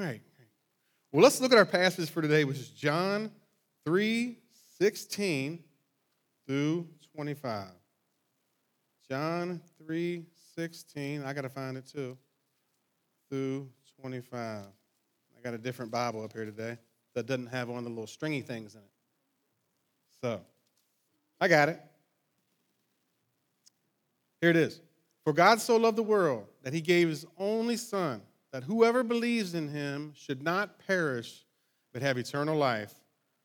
All 0.00 0.06
right. 0.06 0.22
Well, 1.12 1.22
let's 1.22 1.42
look 1.42 1.52
at 1.52 1.58
our 1.58 1.66
passage 1.66 2.08
for 2.08 2.22
today, 2.22 2.44
which 2.44 2.56
is 2.56 2.70
John 2.70 3.30
3 3.84 4.38
16 4.78 5.62
through 6.46 6.88
25. 7.14 7.66
John 9.06 9.60
3 9.84 10.24
16. 10.56 11.22
I 11.22 11.34
got 11.34 11.42
to 11.42 11.50
find 11.50 11.76
it 11.76 11.86
too. 11.86 12.16
Through 13.28 13.68
25. 14.00 14.64
I 14.64 15.42
got 15.44 15.52
a 15.52 15.58
different 15.58 15.90
Bible 15.90 16.24
up 16.24 16.32
here 16.32 16.46
today 16.46 16.78
that 17.14 17.26
doesn't 17.26 17.48
have 17.48 17.68
one 17.68 17.76
of 17.76 17.84
the 17.84 17.90
little 17.90 18.06
stringy 18.06 18.40
things 18.40 18.74
in 18.76 18.80
it. 18.80 18.86
So, 20.22 20.40
I 21.42 21.48
got 21.48 21.68
it. 21.68 21.78
Here 24.40 24.48
it 24.48 24.56
is. 24.56 24.80
For 25.24 25.34
God 25.34 25.60
so 25.60 25.76
loved 25.76 25.98
the 25.98 26.02
world 26.02 26.46
that 26.62 26.72
he 26.72 26.80
gave 26.80 27.08
his 27.08 27.26
only 27.36 27.76
Son, 27.76 28.22
that 28.52 28.64
whoever 28.64 29.02
believes 29.02 29.54
in 29.54 29.68
him 29.68 30.12
should 30.14 30.42
not 30.42 30.78
perish, 30.86 31.44
but 31.92 32.02
have 32.02 32.18
eternal 32.18 32.56
life. 32.56 32.94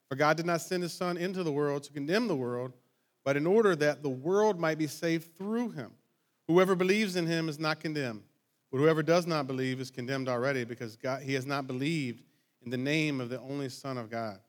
For 0.09 0.15
God 0.15 0.37
did 0.37 0.45
not 0.45 0.61
send 0.61 0.83
his 0.83 0.93
Son 0.93 1.17
into 1.17 1.43
the 1.43 1.51
world 1.51 1.83
to 1.83 1.91
condemn 1.91 2.27
the 2.27 2.35
world, 2.35 2.73
but 3.23 3.37
in 3.37 3.47
order 3.47 3.75
that 3.75 4.03
the 4.03 4.09
world 4.09 4.59
might 4.59 4.77
be 4.77 4.87
saved 4.87 5.35
through 5.35 5.69
him. 5.71 5.91
Whoever 6.47 6.75
believes 6.75 7.15
in 7.15 7.25
him 7.25 7.49
is 7.49 7.57
not 7.59 7.79
condemned, 7.79 8.23
but 8.71 8.77
whoever 8.77 9.01
does 9.01 9.25
not 9.25 9.47
believe 9.47 9.79
is 9.79 9.89
condemned 9.89 10.29
already 10.29 10.63
because 10.63 10.95
God, 10.95 11.23
he 11.23 11.33
has 11.33 11.45
not 11.45 11.65
believed 11.65 12.23
in 12.63 12.69
the 12.69 12.77
name 12.77 13.19
of 13.19 13.29
the 13.29 13.39
only 13.41 13.69
Son 13.69 13.97
of 13.97 14.11
God. 14.11 14.39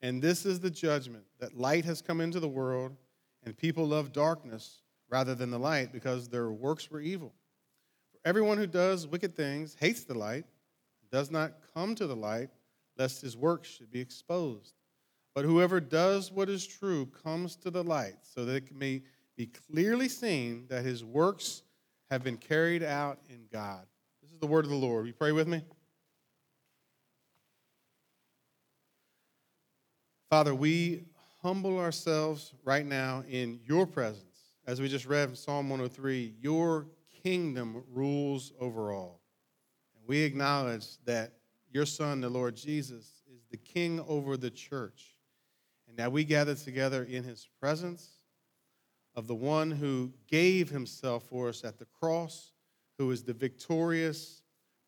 And 0.00 0.22
this 0.22 0.46
is 0.46 0.60
the 0.60 0.70
judgment 0.70 1.24
that 1.40 1.58
light 1.58 1.84
has 1.84 2.00
come 2.00 2.20
into 2.20 2.40
the 2.40 2.48
world, 2.48 2.96
and 3.44 3.56
people 3.56 3.86
love 3.86 4.12
darkness 4.12 4.82
rather 5.10 5.34
than 5.34 5.50
the 5.50 5.58
light 5.58 5.92
because 5.92 6.28
their 6.28 6.50
works 6.50 6.90
were 6.90 7.00
evil. 7.00 7.34
Everyone 8.24 8.58
who 8.58 8.66
does 8.66 9.06
wicked 9.06 9.34
things 9.34 9.76
hates 9.78 10.04
the 10.04 10.16
light, 10.16 10.44
does 11.10 11.30
not 11.30 11.54
come 11.74 11.94
to 11.94 12.06
the 12.06 12.16
light, 12.16 12.50
lest 12.96 13.22
his 13.22 13.36
works 13.36 13.68
should 13.68 13.90
be 13.90 14.00
exposed. 14.00 14.74
But 15.34 15.44
whoever 15.44 15.80
does 15.80 16.32
what 16.32 16.48
is 16.48 16.66
true 16.66 17.06
comes 17.06 17.56
to 17.56 17.70
the 17.70 17.84
light, 17.84 18.16
so 18.22 18.44
that 18.44 18.64
it 18.64 18.74
may 18.74 19.02
be 19.36 19.46
clearly 19.46 20.08
seen 20.08 20.66
that 20.68 20.84
his 20.84 21.04
works 21.04 21.62
have 22.10 22.24
been 22.24 22.36
carried 22.36 22.82
out 22.82 23.20
in 23.28 23.46
God. 23.52 23.86
This 24.20 24.32
is 24.32 24.38
the 24.38 24.46
word 24.46 24.64
of 24.64 24.70
the 24.70 24.76
Lord. 24.76 25.06
You 25.06 25.12
pray 25.12 25.32
with 25.32 25.46
me? 25.46 25.62
Father, 30.28 30.54
we 30.54 31.04
humble 31.40 31.78
ourselves 31.78 32.52
right 32.64 32.84
now 32.84 33.22
in 33.30 33.60
your 33.64 33.86
presence. 33.86 34.24
As 34.66 34.80
we 34.80 34.88
just 34.88 35.06
read 35.06 35.28
from 35.28 35.36
Psalm 35.36 35.70
103, 35.70 36.34
your 36.40 36.86
kingdom 37.28 37.84
rules 37.92 38.52
over 38.58 38.90
all. 38.90 39.20
And 39.94 40.08
we 40.08 40.22
acknowledge 40.22 40.96
that 41.04 41.34
your 41.70 41.84
Son, 41.84 42.22
the 42.22 42.30
Lord 42.30 42.56
Jesus, 42.56 43.22
is 43.30 43.44
the 43.50 43.58
king 43.58 44.02
over 44.08 44.38
the 44.38 44.50
church. 44.50 45.14
And 45.86 45.96
now 45.98 46.08
we 46.08 46.24
gather 46.24 46.54
together 46.54 47.04
in 47.04 47.24
his 47.24 47.46
presence 47.60 48.08
of 49.14 49.26
the 49.26 49.34
one 49.34 49.70
who 49.70 50.10
gave 50.26 50.70
himself 50.70 51.24
for 51.24 51.50
us 51.50 51.64
at 51.64 51.78
the 51.78 51.84
cross, 52.00 52.52
who 52.96 53.10
is 53.10 53.22
the 53.22 53.34
victorious, 53.34 54.40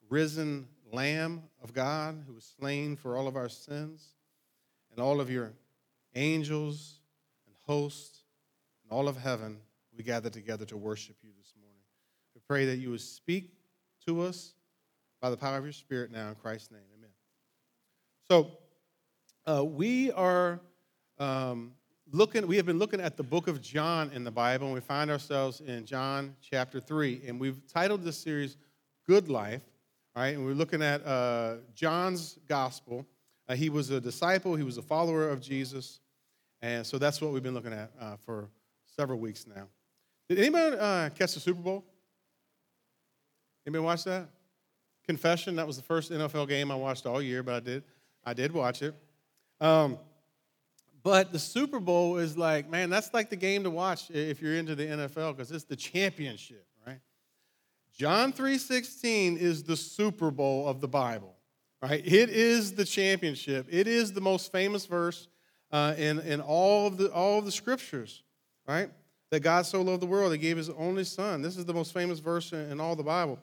risen 0.08 0.66
Lamb 0.90 1.42
of 1.62 1.74
God, 1.74 2.24
who 2.26 2.32
was 2.32 2.54
slain 2.58 2.96
for 2.96 3.18
all 3.18 3.28
of 3.28 3.36
our 3.36 3.50
sins, 3.50 4.14
and 4.90 4.98
all 4.98 5.20
of 5.20 5.30
your 5.30 5.52
angels 6.14 7.00
and 7.46 7.54
hosts 7.66 8.20
and 8.82 8.90
all 8.90 9.08
of 9.08 9.18
heaven 9.18 9.58
we 9.94 10.02
gather 10.02 10.30
together 10.30 10.64
to 10.64 10.78
worship 10.78 11.16
you 11.22 11.30
pray 12.50 12.64
that 12.64 12.78
you 12.78 12.90
would 12.90 13.00
speak 13.00 13.52
to 14.04 14.22
us 14.22 14.54
by 15.22 15.30
the 15.30 15.36
power 15.36 15.56
of 15.56 15.62
your 15.62 15.72
Spirit 15.72 16.10
now 16.10 16.30
in 16.30 16.34
Christ's 16.34 16.72
name. 16.72 16.80
Amen. 16.98 17.10
So, 18.28 18.50
uh, 19.46 19.64
we 19.64 20.10
are 20.10 20.58
um, 21.20 21.70
looking, 22.10 22.48
we 22.48 22.56
have 22.56 22.66
been 22.66 22.80
looking 22.80 23.00
at 23.00 23.16
the 23.16 23.22
book 23.22 23.46
of 23.46 23.62
John 23.62 24.10
in 24.12 24.24
the 24.24 24.32
Bible, 24.32 24.66
and 24.66 24.74
we 24.74 24.80
find 24.80 25.12
ourselves 25.12 25.60
in 25.60 25.86
John 25.86 26.34
chapter 26.42 26.80
3. 26.80 27.22
And 27.28 27.38
we've 27.38 27.64
titled 27.72 28.02
this 28.02 28.18
series 28.18 28.56
Good 29.06 29.28
Life, 29.28 29.62
right? 30.16 30.34
And 30.34 30.44
we're 30.44 30.54
looking 30.54 30.82
at 30.82 31.06
uh, 31.06 31.58
John's 31.76 32.36
gospel. 32.48 33.06
Uh, 33.48 33.54
he 33.54 33.70
was 33.70 33.90
a 33.90 34.00
disciple, 34.00 34.56
he 34.56 34.64
was 34.64 34.76
a 34.76 34.82
follower 34.82 35.28
of 35.28 35.40
Jesus. 35.40 36.00
And 36.62 36.84
so 36.84 36.98
that's 36.98 37.20
what 37.20 37.30
we've 37.30 37.44
been 37.44 37.54
looking 37.54 37.74
at 37.74 37.92
uh, 38.00 38.16
for 38.16 38.48
several 38.96 39.20
weeks 39.20 39.46
now. 39.46 39.68
Did 40.28 40.40
anybody 40.40 40.76
uh, 40.76 41.10
catch 41.10 41.34
the 41.34 41.40
Super 41.40 41.62
Bowl? 41.62 41.84
Anybody 43.66 43.84
watch 43.84 44.04
that? 44.04 44.28
Confession, 45.06 45.56
that 45.56 45.66
was 45.66 45.76
the 45.76 45.82
first 45.82 46.10
NFL 46.10 46.48
game 46.48 46.70
I 46.70 46.74
watched 46.74 47.06
all 47.06 47.20
year, 47.20 47.42
but 47.42 47.54
I 47.54 47.60
did, 47.60 47.84
I 48.24 48.34
did 48.34 48.52
watch 48.52 48.82
it. 48.82 48.94
Um, 49.60 49.98
but 51.02 51.32
the 51.32 51.38
Super 51.38 51.80
Bowl 51.80 52.18
is 52.18 52.36
like, 52.36 52.68
man, 52.68 52.90
that's 52.90 53.12
like 53.12 53.30
the 53.30 53.36
game 53.36 53.64
to 53.64 53.70
watch 53.70 54.10
if 54.10 54.40
you're 54.40 54.56
into 54.56 54.74
the 54.74 54.84
NFL 54.84 55.36
because 55.36 55.50
it's 55.50 55.64
the 55.64 55.76
championship, 55.76 56.66
right? 56.86 57.00
John 57.96 58.32
3:16 58.32 59.38
is 59.38 59.62
the 59.62 59.76
Super 59.76 60.30
Bowl 60.30 60.68
of 60.68 60.80
the 60.80 60.88
Bible, 60.88 61.34
right? 61.82 62.02
It 62.04 62.28
is 62.28 62.74
the 62.74 62.84
championship. 62.84 63.66
It 63.70 63.86
is 63.86 64.12
the 64.12 64.20
most 64.20 64.52
famous 64.52 64.84
verse 64.86 65.28
uh, 65.72 65.94
in, 65.96 66.18
in 66.20 66.40
all 66.40 66.86
of 66.86 66.98
the 66.98 67.10
all 67.12 67.38
of 67.38 67.46
the 67.46 67.52
scriptures, 67.52 68.22
right? 68.68 68.90
that 69.30 69.40
God 69.40 69.64
so 69.64 69.80
loved 69.82 70.02
the 70.02 70.06
world, 70.06 70.32
he 70.32 70.38
gave 70.38 70.56
his 70.56 70.70
only 70.70 71.04
son. 71.04 71.40
This 71.40 71.56
is 71.56 71.64
the 71.64 71.74
most 71.74 71.94
famous 71.94 72.18
verse 72.18 72.52
in 72.52 72.80
all 72.80 72.96
the 72.96 73.02
Bible. 73.02 73.38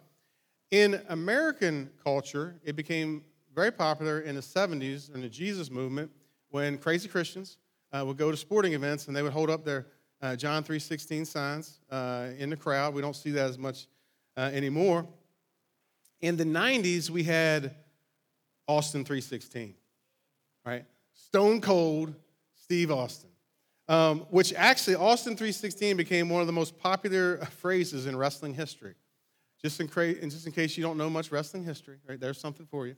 In 0.71 1.01
American 1.09 1.89
culture, 2.03 2.55
it 2.63 2.75
became 2.75 3.23
very 3.55 3.71
popular 3.71 4.21
in 4.21 4.35
the 4.35 4.41
70s 4.41 5.13
in 5.13 5.21
the 5.21 5.29
Jesus 5.29 5.71
movement 5.71 6.11
when 6.49 6.77
crazy 6.77 7.07
Christians 7.07 7.57
uh, 7.91 8.03
would 8.05 8.17
go 8.17 8.31
to 8.31 8.37
sporting 8.37 8.73
events 8.73 9.07
and 9.07 9.15
they 9.15 9.21
would 9.21 9.31
hold 9.33 9.49
up 9.49 9.63
their 9.63 9.87
uh, 10.21 10.35
John 10.35 10.63
3.16 10.63 11.25
signs 11.25 11.79
uh, 11.89 12.29
in 12.37 12.49
the 12.49 12.57
crowd. 12.57 12.93
We 12.93 13.01
don't 13.01 13.15
see 13.15 13.31
that 13.31 13.49
as 13.49 13.57
much 13.57 13.87
uh, 14.35 14.49
anymore. 14.53 15.07
In 16.21 16.35
the 16.35 16.43
90s, 16.43 17.09
we 17.09 17.23
had 17.23 17.75
Austin 18.67 19.05
3.16, 19.05 19.73
right? 20.65 20.85
Stone 21.13 21.61
cold 21.61 22.13
Steve 22.53 22.91
Austin 22.91 23.29
um, 23.87 24.25
which 24.29 24.53
actually 24.53 24.95
Austin 24.95 25.35
316 25.35 25.95
became 25.97 26.29
one 26.29 26.41
of 26.41 26.47
the 26.47 26.53
most 26.53 26.77
popular 26.77 27.37
phrases 27.45 28.05
in 28.05 28.15
wrestling 28.15 28.53
history. 28.53 28.95
Just 29.61 29.79
in, 29.79 29.87
cra- 29.87 30.13
just 30.13 30.45
in 30.45 30.51
case 30.51 30.77
you 30.77 30.83
don't 30.83 30.97
know 30.97 31.09
much 31.09 31.31
wrestling 31.31 31.63
history, 31.63 31.97
right? 32.07 32.19
There's 32.19 32.39
something 32.39 32.67
for 32.67 32.87
you. 32.87 32.95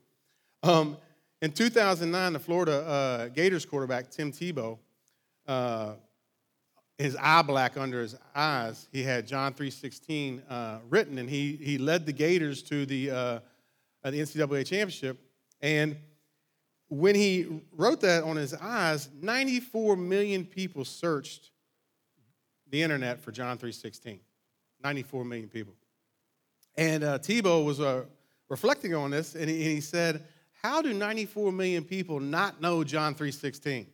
Um, 0.62 0.98
in 1.42 1.52
2009, 1.52 2.34
the 2.34 2.40
Florida 2.40 2.86
uh, 2.86 3.28
Gators 3.30 3.66
quarterback 3.66 4.12
Tim 4.12 4.32
Tebow, 4.32 4.78
uh, 5.48 5.94
his 6.98 7.16
eye 7.16 7.42
black 7.44 7.78
under 7.78 8.02
his 8.02 8.18
eyes, 8.36 8.90
he 8.92 9.04
had 9.04 9.26
John 9.26 9.54
3:16 9.54 10.42
uh, 10.50 10.80
written, 10.90 11.18
and 11.18 11.30
he 11.30 11.56
he 11.56 11.78
led 11.78 12.06
the 12.06 12.12
Gators 12.12 12.62
to 12.64 12.86
the 12.86 13.10
uh, 13.12 13.40
the 14.04 14.20
NCAA 14.20 14.66
championship. 14.66 15.18
And 15.62 15.96
when 16.90 17.16
he 17.16 17.62
wrote 17.72 18.02
that 18.02 18.24
on 18.24 18.36
his 18.36 18.54
eyes, 18.54 19.10
94 19.22 19.96
million 19.96 20.44
people 20.44 20.84
searched 20.84 21.52
the 22.70 22.82
internet 22.82 23.22
for 23.22 23.32
John 23.32 23.58
3:16. 23.58 24.20
94 24.84 25.26
million 25.26 25.50
people. 25.50 25.74
And 26.80 27.04
uh, 27.04 27.20
Tebow 27.20 27.66
was 27.66 27.82
uh, 27.82 28.06
reflecting 28.48 28.96
on 28.96 29.12
this, 29.12 29.36
and 29.36 29.50
he, 29.50 29.56
and 29.58 29.72
he, 29.74 29.82
said, 29.82 30.24
"How 30.64 30.82
do 30.82 30.94
94 30.94 31.52
million 31.52 31.84
people 31.84 32.22
not 32.22 32.62
know 32.62 32.86
John 32.86 33.16
3:16? 33.16 33.86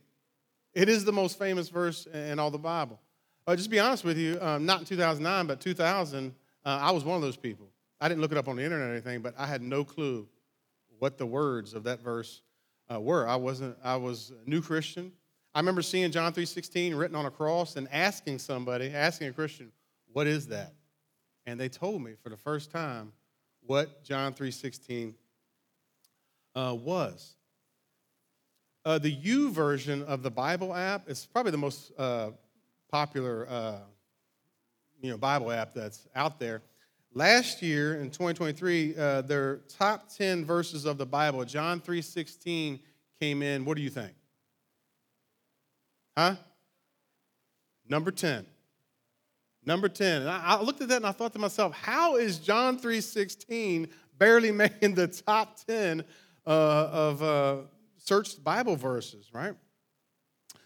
It 0.75 0.87
is 0.87 1.03
the 1.03 1.11
most 1.11 1.39
famous 1.39 1.69
verse 1.69 2.05
in 2.05 2.37
all 2.37 2.51
the 2.51 2.59
Bible." 2.59 3.01
Uh, 3.47 3.55
just 3.55 3.71
be 3.71 3.79
honest 3.79 4.03
with 4.03 4.19
you, 4.19 4.37
um, 4.39 4.67
not 4.67 4.81
in 4.81 4.85
2009, 4.85 5.47
but 5.47 5.59
2000, 5.59 6.35
uh, 6.63 6.79
I 6.79 6.91
was 6.91 7.03
one 7.03 7.15
of 7.15 7.23
those 7.23 7.37
people. 7.37 7.71
I 7.99 8.07
didn't 8.07 8.21
look 8.21 8.31
it 8.31 8.37
up 8.37 8.47
on 8.47 8.55
the 8.55 8.63
internet 8.63 8.87
or 8.87 8.91
anything, 8.91 9.23
but 9.23 9.33
I 9.35 9.47
had 9.47 9.63
no 9.63 9.83
clue 9.83 10.27
what 10.99 11.17
the 11.17 11.25
words 11.25 11.73
of 11.73 11.85
that 11.85 12.01
verse 12.01 12.43
uh, 12.93 13.01
were. 13.01 13.27
I 13.27 13.35
wasn't. 13.35 13.75
I 13.83 13.95
was 13.95 14.31
a 14.45 14.47
new 14.47 14.61
Christian. 14.61 15.11
I 15.55 15.59
remember 15.59 15.81
seeing 15.81 16.11
John 16.11 16.31
3:16 16.33 16.95
written 16.95 17.15
on 17.15 17.25
a 17.25 17.31
cross 17.31 17.77
and 17.77 17.87
asking 17.91 18.37
somebody, 18.37 18.91
asking 18.91 19.29
a 19.29 19.33
Christian, 19.33 19.71
"What 20.13 20.27
is 20.27 20.45
that?" 20.49 20.75
And 21.45 21.59
they 21.59 21.69
told 21.69 22.01
me 22.01 22.13
for 22.21 22.29
the 22.29 22.37
first 22.37 22.71
time 22.71 23.11
what 23.61 24.03
John 24.03 24.33
3:16 24.33 25.13
uh, 26.55 26.75
was. 26.79 27.35
Uh, 28.83 28.99
the 28.99 29.09
version 29.49 30.03
of 30.03 30.21
the 30.21 30.29
Bible 30.29 30.73
app 30.73 31.09
is 31.09 31.27
probably 31.31 31.51
the 31.51 31.57
most 31.57 31.91
uh, 31.97 32.31
popular, 32.91 33.47
uh, 33.49 33.79
you 35.01 35.09
know, 35.09 35.17
Bible 35.17 35.51
app 35.51 35.73
that's 35.73 36.07
out 36.15 36.39
there. 36.39 36.61
Last 37.13 37.61
year 37.61 37.95
in 37.95 38.11
2023, 38.11 38.95
uh, 38.95 39.21
their 39.21 39.57
top 39.69 40.09
10 40.15 40.45
verses 40.45 40.85
of 40.85 40.97
the 40.97 41.05
Bible, 41.05 41.43
John 41.45 41.79
3:16 41.81 42.79
came 43.19 43.41
in. 43.41 43.65
What 43.65 43.77
do 43.77 43.83
you 43.83 43.89
think? 43.89 44.13
Huh? 46.17 46.35
Number 47.87 48.11
10. 48.11 48.45
Number 49.65 49.89
10. 49.89 50.21
And 50.21 50.29
I, 50.29 50.41
I 50.43 50.61
looked 50.61 50.81
at 50.81 50.89
that 50.89 50.97
and 50.97 51.07
I 51.07 51.11
thought 51.11 51.33
to 51.33 51.39
myself, 51.39 51.75
how 51.75 52.17
is 52.17 52.37
John 52.37 52.79
3:16 52.79 53.89
barely 54.17 54.51
making 54.51 54.95
the 54.95 55.07
top 55.07 55.57
10 55.65 56.03
uh, 56.45 56.49
of 56.49 57.23
uh, 57.23 57.57
searched 57.97 58.43
Bible 58.43 58.75
verses, 58.75 59.29
right? 59.33 59.55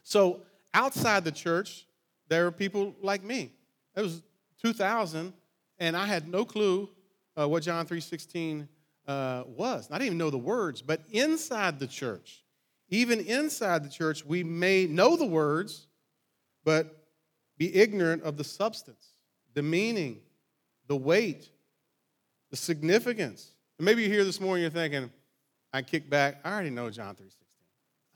So 0.04 0.42
outside 0.74 1.24
the 1.24 1.32
church, 1.32 1.86
there 2.28 2.46
are 2.46 2.52
people 2.52 2.96
like 3.02 3.24
me. 3.24 3.52
It 3.96 4.02
was 4.02 4.22
2000, 4.62 5.34
and 5.80 5.98
I 5.98 6.06
had 6.06 6.28
no 6.28 6.46
clue 6.46 6.90
uh, 7.40 7.48
what 7.48 7.64
John 7.64 7.86
3.16 7.86 8.68
uh, 9.08 9.44
was. 9.48 9.88
I 9.90 9.96
didn't 9.96 10.08
even 10.08 10.18
know 10.18 10.30
the 10.30 10.38
words, 10.38 10.82
but 10.82 11.02
inside 11.12 11.80
the 11.80 11.88
church, 11.88 12.44
even 12.90 13.20
inside 13.20 13.84
the 13.84 13.90
church, 13.90 14.26
we 14.26 14.44
may 14.44 14.86
know 14.86 15.16
the 15.16 15.26
words, 15.26 15.88
but 16.64 16.99
be 17.60 17.76
ignorant 17.76 18.24
of 18.24 18.38
the 18.38 18.44
substance, 18.44 19.14
the 19.54 19.62
meaning, 19.62 20.22
the 20.88 20.96
weight, 20.96 21.48
the 22.50 22.58
significance. 22.58 23.52
And 23.78 23.86
maybe 23.86 24.02
you're 24.02 24.12
here 24.12 24.24
this 24.26 24.42
morning, 24.42 24.64
you're 24.64 24.72
thinking, 24.72 25.12
I 25.72 25.84
kick 25.84 26.10
back, 26.10 26.40
I 26.44 26.52
already 26.52 26.72
know 26.72 26.90
John 26.90 27.14
3.16. 27.14 27.34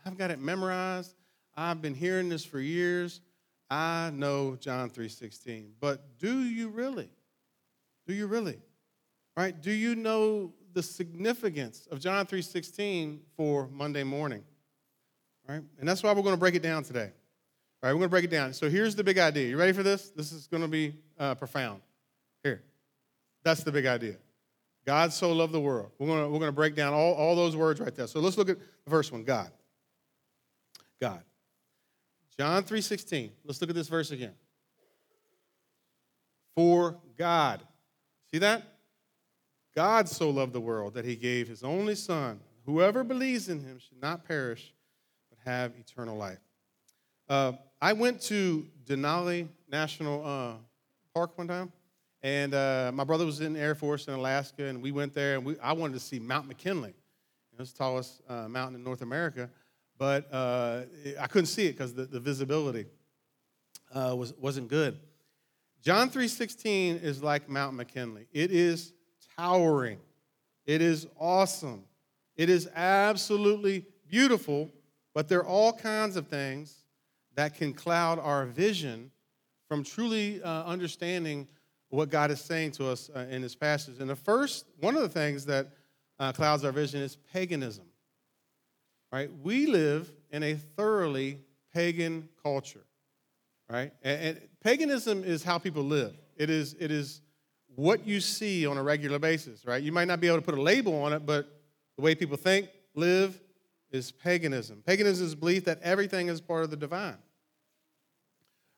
I've 0.06 0.18
got 0.18 0.32
it 0.32 0.40
memorized. 0.40 1.14
I've 1.56 1.82
been 1.82 1.94
hearing 1.94 2.30
this 2.30 2.44
for 2.44 2.60
years. 2.60 3.22
I 3.70 4.12
know 4.14 4.56
John 4.56 4.90
3:16. 4.90 5.72
But 5.80 6.20
do 6.20 6.42
you 6.44 6.70
really? 6.70 7.10
Do 8.06 8.14
you 8.14 8.28
really? 8.28 8.60
Right? 9.36 9.60
Do 9.60 9.72
you 9.72 9.96
know 9.96 10.54
the 10.74 10.84
significance 10.84 11.88
of 11.90 12.00
John 12.00 12.26
3:16 12.26 13.20
for 13.36 13.68
Monday 13.68 14.04
morning? 14.04 14.44
Right? 15.48 15.62
And 15.80 15.88
that's 15.88 16.04
why 16.04 16.12
we're 16.14 16.22
going 16.22 16.36
to 16.36 16.40
break 16.40 16.56
it 16.56 16.62
down 16.62 16.84
today. 16.84 17.12
All 17.84 17.90
right, 17.90 17.96
we're 17.96 18.00
going 18.00 18.08
to 18.08 18.12
break 18.12 18.24
it 18.24 18.32
down. 18.32 18.54
So 18.54 18.70
here's 18.70 18.96
the 18.96 19.04
big 19.04 19.18
idea. 19.18 19.50
You 19.50 19.58
ready 19.58 19.74
for 19.74 19.84
this? 19.84 20.10
This 20.12 20.32
is 20.32 20.48
going 20.48 20.64
to 20.64 20.70
be 20.70 20.94
uh, 21.20 21.36
profound. 21.36 21.82
Here. 22.42 22.64
That's 23.44 23.62
the 23.62 23.74
big 23.74 23.86
idea. 23.86 24.16
God 24.86 25.12
so 25.12 25.34
loved 25.34 25.52
the 25.52 25.60
world. 25.60 25.92
We're 26.00 26.08
going 26.08 26.24
to, 26.24 26.30
we're 26.30 26.40
going 26.40 26.48
to 26.48 26.56
break 26.56 26.76
down 26.76 26.94
all, 26.94 27.14
all 27.14 27.36
those 27.36 27.58
words 27.58 27.82
right 27.82 27.94
there. 27.94 28.08
So 28.08 28.22
let's 28.22 28.38
look 28.38 28.48
at 28.48 28.58
the 28.86 28.90
first 28.90 29.12
one 29.12 29.26
God. 29.26 29.52
God. 31.02 31.24
John 32.40 32.64
3:16. 32.64 33.32
Let's 33.44 33.60
look 33.60 33.70
at 33.70 33.76
this 33.76 33.90
verse 33.90 34.12
again. 34.12 34.34
For 36.56 36.98
God. 37.18 37.64
See 38.32 38.40
that? 38.40 38.64
God 39.76 40.08
so 40.08 40.30
loved 40.30 40.54
the 40.54 40.62
world 40.62 40.94
that 40.94 41.04
he 41.04 41.18
gave 41.18 41.50
his 41.50 41.64
only 41.64 41.96
son. 41.96 42.40
Whoever 42.66 43.04
believes 43.04 43.50
in 43.50 43.60
him 43.60 43.78
should 43.78 44.02
not 44.02 44.26
perish, 44.26 44.74
but 45.30 45.40
have 45.50 45.74
eternal 45.78 46.16
life. 46.16 46.40
Uh, 47.30 47.54
I 47.82 47.94
went 47.94 48.22
to 48.24 48.66
Denali 48.86 49.48
National 49.70 50.26
uh, 50.26 50.54
Park 51.14 51.38
one 51.38 51.48
time, 51.48 51.72
and 52.22 52.54
uh, 52.54 52.92
my 52.94 53.04
brother 53.04 53.26
was 53.26 53.42
in 53.42 53.54
the 53.54 53.60
Air 53.60 53.76
Force 53.76 54.08
in 54.08 54.14
Alaska, 54.14 54.66
and 54.66 54.82
we 54.82 54.92
went 54.92 55.14
there, 55.14 55.36
and 55.36 55.46
we, 55.46 55.60
I 55.60 55.74
wanted 55.74 55.94
to 55.94 56.00
see 56.00 56.20
Mount 56.20 56.48
McKinley. 56.48 56.94
It's 57.60 57.72
the 57.72 57.78
tallest 57.78 58.22
uh, 58.28 58.48
mountain 58.48 58.76
in 58.76 58.84
North 58.84 59.02
America 59.02 59.50
but 59.98 60.34
uh, 60.34 60.82
I 61.20 61.28
couldn't 61.28 61.48
see 61.48 61.68
it 61.68 61.74
because 61.74 61.94
the, 61.94 62.06
the, 62.06 62.20
visibility 62.20 62.86
uh, 63.94 64.16
was, 64.18 64.34
wasn't 64.34 64.68
good. 64.68 65.00
John 65.82 66.10
3.16 66.10 67.02
is 67.02 67.22
like 67.22 67.50
Mount 67.50 67.76
McKinley. 67.76 68.28
It 68.32 68.52
is 68.52 68.94
towering. 69.38 70.00
It 70.66 70.82
is 70.82 71.08
awesome. 71.20 71.84
It 72.36 72.50
is 72.50 72.70
absolutely 72.76 73.86
beautiful, 74.08 74.70
but 75.14 75.28
there 75.28 75.40
are 75.40 75.48
all 75.48 75.74
kinds 75.74 76.16
of 76.16 76.28
things 76.28 76.83
that 77.36 77.56
can 77.56 77.74
cloud 77.74 78.20
our 78.20 78.46
vision 78.46 79.12
from 79.68 79.84
truly 79.84 80.42
uh, 80.44 80.64
understanding 80.64 81.48
what 81.90 82.10
God 82.10 82.32
is 82.32 82.42
saying 82.42 82.72
to 82.72 82.88
us 82.88 83.10
uh, 83.16 83.26
in 83.30 83.42
this 83.42 83.56
passage. 83.56 84.00
And 84.00 84.10
the 84.10 84.16
first, 84.16 84.66
one 84.80 84.96
of 84.96 85.02
the 85.02 85.10
things 85.10 85.46
that 85.46 85.68
uh, 86.20 86.32
clouds 86.32 86.64
our 86.64 86.72
vision 86.72 87.02
is 87.02 87.16
paganism 87.32 87.86
right? 89.14 89.30
We 89.44 89.68
live 89.68 90.12
in 90.32 90.42
a 90.42 90.56
thoroughly 90.56 91.38
pagan 91.72 92.28
culture, 92.42 92.84
right? 93.70 93.94
And, 94.02 94.22
and, 94.22 94.42
paganism 94.62 95.24
is 95.24 95.44
how 95.44 95.60
people 95.60 95.84
live. 95.84 96.16
It 96.36 96.50
is, 96.50 96.76
it 96.80 96.90
is 96.90 97.22
what 97.76 98.08
you 98.08 98.20
see 98.20 98.66
on 98.66 98.78
a 98.78 98.84
regular 98.84 99.20
basis, 99.20 99.66
right? 99.66 99.84
You 99.84 99.92
might 99.92 100.08
not 100.08 100.20
be 100.20 100.28
able 100.28 100.38
to 100.38 100.42
put 100.42 100.58
a 100.58 100.62
label 100.62 101.04
on 101.04 101.14
it, 101.14 101.26
but 101.26 101.48
the 101.96 102.02
way 102.02 102.16
people 102.16 102.38
think, 102.38 102.70
live, 102.96 103.40
is 103.94 104.12
paganism. 104.12 104.84
Paganism 104.86 105.26
is 105.28 105.36
belief 105.36 105.66
that 105.66 105.80
everything 105.82 106.28
is 106.28 106.42
part 106.42 106.64
of 106.64 106.72
the 106.72 106.76
divine, 106.76 107.18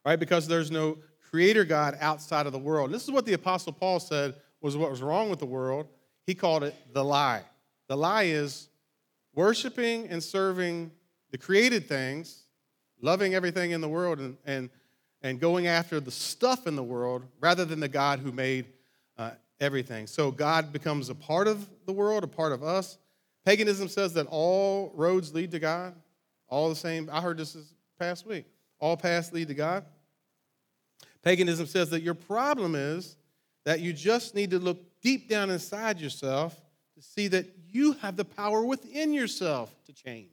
right? 0.05 0.19
Because 0.19 0.47
there's 0.47 0.69
no 0.69 0.97
creator 1.29 1.63
God 1.65 1.97
outside 2.01 2.45
of 2.45 2.51
the 2.51 2.59
world. 2.59 2.91
This 2.91 3.03
is 3.03 3.11
what 3.11 3.25
the 3.25 3.33
Apostle 3.33 3.73
Paul 3.73 3.99
said 3.99 4.35
was 4.61 4.77
what 4.77 4.91
was 4.91 5.01
wrong 5.01 5.29
with 5.29 5.39
the 5.39 5.45
world. 5.45 5.87
He 6.27 6.35
called 6.35 6.63
it 6.63 6.75
the 6.93 7.03
lie. 7.03 7.43
The 7.87 7.95
lie 7.95 8.23
is 8.23 8.67
worshiping 9.33 10.07
and 10.09 10.21
serving 10.21 10.91
the 11.31 11.37
created 11.37 11.87
things, 11.87 12.43
loving 13.01 13.35
everything 13.35 13.71
in 13.71 13.81
the 13.81 13.89
world, 13.89 14.19
and, 14.19 14.37
and, 14.45 14.69
and 15.21 15.39
going 15.39 15.67
after 15.67 15.99
the 15.99 16.11
stuff 16.11 16.67
in 16.67 16.75
the 16.75 16.83
world 16.83 17.23
rather 17.39 17.65
than 17.65 17.79
the 17.79 17.87
God 17.87 18.19
who 18.19 18.31
made 18.31 18.65
uh, 19.17 19.31
everything. 19.59 20.07
So 20.07 20.31
God 20.31 20.73
becomes 20.73 21.09
a 21.09 21.15
part 21.15 21.47
of 21.47 21.67
the 21.85 21.93
world, 21.93 22.23
a 22.23 22.27
part 22.27 22.51
of 22.51 22.63
us. 22.63 22.97
Paganism 23.45 23.87
says 23.87 24.13
that 24.13 24.25
all 24.27 24.91
roads 24.95 25.33
lead 25.33 25.51
to 25.51 25.59
God, 25.59 25.93
all 26.49 26.67
the 26.69 26.75
same. 26.75 27.09
I 27.11 27.21
heard 27.21 27.37
this 27.37 27.53
this 27.53 27.73
past 27.99 28.25
week. 28.25 28.45
All 28.79 28.97
paths 28.97 29.31
lead 29.31 29.47
to 29.49 29.53
God. 29.53 29.85
Paganism 31.23 31.65
says 31.67 31.89
that 31.91 32.01
your 32.01 32.13
problem 32.13 32.75
is 32.75 33.15
that 33.63 33.79
you 33.79 33.93
just 33.93 34.35
need 34.35 34.51
to 34.51 34.59
look 34.59 34.79
deep 35.01 35.29
down 35.29 35.49
inside 35.49 35.99
yourself 35.99 36.59
to 36.95 37.01
see 37.01 37.27
that 37.27 37.45
you 37.71 37.93
have 37.93 38.15
the 38.15 38.25
power 38.25 38.63
within 38.63 39.13
yourself 39.13 39.75
to 39.85 39.93
change. 39.93 40.29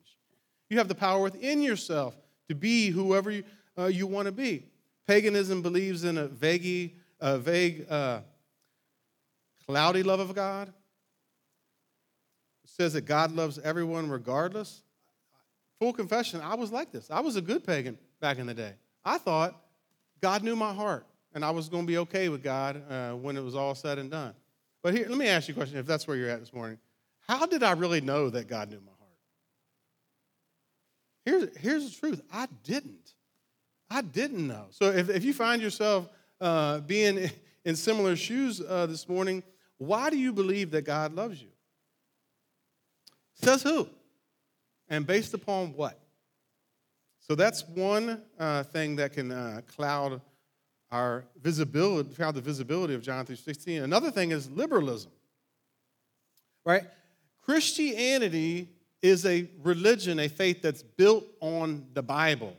You 0.70 0.78
have 0.78 0.88
the 0.88 0.94
power 0.94 1.22
within 1.22 1.62
yourself 1.62 2.14
to 2.48 2.54
be 2.54 2.90
whoever 2.90 3.30
you, 3.30 3.44
uh, 3.78 3.86
you 3.86 4.06
want 4.06 4.26
to 4.26 4.32
be. 4.32 4.64
Paganism 5.06 5.62
believes 5.62 6.04
in 6.04 6.18
a 6.18 6.28
vague, 6.28 6.96
uh, 7.20 7.38
vague 7.38 7.86
uh, 7.90 8.20
cloudy 9.66 10.02
love 10.02 10.20
of 10.20 10.34
God. 10.34 10.72
Says 12.76 12.94
that 12.94 13.02
God 13.02 13.32
loves 13.32 13.58
everyone 13.58 14.08
regardless. 14.08 14.82
Full 15.78 15.92
confession, 15.92 16.40
I 16.40 16.54
was 16.54 16.72
like 16.72 16.90
this. 16.90 17.10
I 17.10 17.20
was 17.20 17.36
a 17.36 17.42
good 17.42 17.66
pagan 17.66 17.98
back 18.19 18.38
in 18.38 18.46
the 18.46 18.54
day. 18.54 18.72
I 19.04 19.19
thought 19.19 19.60
God 20.22 20.42
knew 20.42 20.56
my 20.56 20.72
heart 20.72 21.06
and 21.34 21.44
I 21.44 21.50
was 21.50 21.69
going 21.69 21.82
to 21.82 21.86
be 21.86 21.98
okay 21.98 22.30
with 22.30 22.42
God 22.42 22.82
uh, 22.90 23.12
when 23.12 23.36
it 23.36 23.42
was 23.42 23.54
all 23.54 23.74
said 23.74 23.98
and 23.98 24.10
done. 24.10 24.32
But 24.82 24.94
here, 24.94 25.06
let 25.06 25.19
me 25.19 25.28
ask 25.28 25.48
you 25.48 25.52
a 25.52 25.56
question 25.56 25.76
if 25.76 25.84
that's 25.84 26.08
where 26.08 26.16
you're 26.16 26.30
at 26.30 26.40
this 26.40 26.54
morning. 26.54 26.78
How 27.28 27.44
did 27.44 27.62
I 27.62 27.72
really 27.72 28.00
know 28.00 28.30
that 28.30 28.48
God 28.48 28.70
knew 28.70 28.80
my 28.80 28.92
heart? 28.98 29.12
Here's, 31.26 31.58
here's 31.58 31.91
the 31.91 32.00
truth 32.00 32.22
I 32.32 32.48
didn't. 32.64 33.12
I 33.91 34.00
didn't 34.00 34.46
know. 34.46 34.67
So 34.70 34.86
if, 34.86 35.10
if 35.10 35.24
you 35.24 35.34
find 35.34 35.60
yourself 35.60 36.08
uh, 36.41 36.81
being 36.81 37.31
in 37.67 37.76
similar 37.76 38.17
shoes 38.17 38.62
uh, 38.67 38.86
this 38.86 39.06
morning, 39.10 39.43
why 39.76 40.08
do 40.08 40.17
you 40.17 40.32
believe 40.32 40.70
that 40.70 40.82
God 40.82 41.12
loves 41.14 41.43
you? 41.43 41.48
Says 43.43 43.63
who? 43.63 43.89
And 44.89 45.06
based 45.06 45.34
upon 45.34 45.75
what? 45.75 45.99
So 47.19 47.34
that's 47.34 47.67
one 47.67 48.22
uh, 48.39 48.63
thing 48.65 48.96
that 48.96 49.13
can 49.13 49.32
uh, 49.32 49.63
cloud 49.75 50.20
our 50.91 51.25
visibility, 51.41 52.13
found 52.15 52.37
the 52.37 52.41
visibility 52.41 52.94
of 52.94 53.03
John 53.03 53.25
3.16. 53.25 53.82
Another 53.82 54.11
thing 54.11 54.31
is 54.31 54.51
liberalism, 54.51 55.11
right? 56.67 56.82
Christianity 57.41 58.69
is 59.01 59.25
a 59.25 59.49
religion, 59.63 60.20
a 60.20 60.29
faith 60.29 60.61
that's 60.61 60.82
built 60.82 61.25
on 61.41 61.87
the 61.94 62.03
Bible, 62.03 62.55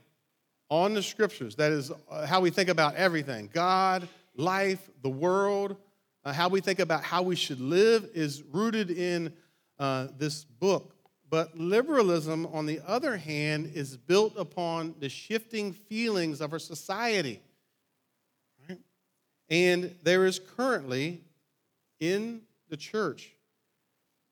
on 0.69 0.93
the 0.95 1.03
scriptures. 1.03 1.55
That 1.55 1.71
is 1.71 1.91
uh, 2.09 2.25
how 2.25 2.41
we 2.41 2.49
think 2.49 2.69
about 2.69 2.95
everything 2.95 3.49
God, 3.53 4.07
life, 4.35 4.89
the 5.03 5.09
world, 5.09 5.77
uh, 6.25 6.33
how 6.33 6.49
we 6.49 6.59
think 6.59 6.79
about 6.79 7.03
how 7.03 7.21
we 7.21 7.35
should 7.35 7.61
live 7.61 8.09
is 8.13 8.41
rooted 8.41 8.89
in 8.89 9.31
uh, 9.79 10.07
this 10.17 10.43
book. 10.43 10.95
But 11.29 11.57
liberalism, 11.57 12.45
on 12.47 12.65
the 12.67 12.79
other 12.85 13.17
hand, 13.17 13.71
is 13.73 13.97
built 13.97 14.37
upon 14.37 14.95
the 14.99 15.09
shifting 15.09 15.73
feelings 15.73 16.41
of 16.41 16.53
our 16.53 16.59
society. 16.59 17.41
And 19.49 19.95
there 20.03 20.25
is 20.25 20.39
currently 20.39 21.21
in 21.99 22.41
the 22.69 22.77
church 22.77 23.31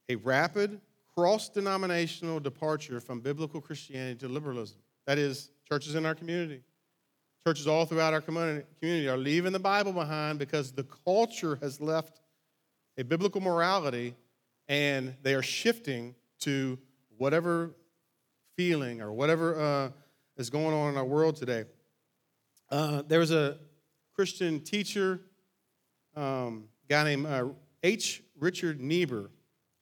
a 0.10 0.15
rapid 0.15 0.79
cross 1.15 1.50
denominational 1.50 2.39
departure 2.39 3.00
from 3.00 3.19
biblical 3.19 3.62
Christianity 3.62 4.19
to 4.19 4.27
liberalism. 4.27 4.77
That 5.07 5.17
is, 5.17 5.51
churches 5.67 5.95
in 5.95 6.05
our 6.05 6.15
community, 6.15 6.62
churches 7.45 7.67
all 7.67 7.86
throughout 7.86 8.13
our 8.13 8.21
community 8.21 9.07
are 9.07 9.17
leaving 9.17 9.53
the 9.53 9.60
Bible 9.60 9.93
behind 9.93 10.39
because 10.39 10.71
the 10.71 10.86
culture 11.05 11.57
has 11.62 11.81
left 11.81 12.21
a 12.98 13.03
biblical 13.03 13.41
morality 13.41 14.15
and 14.71 15.13
they 15.21 15.33
are 15.33 15.41
shifting 15.41 16.15
to 16.39 16.79
whatever 17.17 17.75
feeling 18.55 19.01
or 19.01 19.11
whatever 19.11 19.59
uh, 19.59 19.89
is 20.37 20.49
going 20.49 20.73
on 20.73 20.91
in 20.91 20.97
our 20.97 21.03
world 21.03 21.35
today. 21.35 21.65
Uh, 22.71 23.01
there 23.05 23.19
was 23.19 23.31
a 23.31 23.57
Christian 24.15 24.61
teacher, 24.61 25.19
um, 26.15 26.69
guy 26.87 27.03
named 27.03 27.25
uh, 27.25 27.49
H. 27.83 28.23
Richard 28.39 28.79
Niebuhr, 28.79 29.29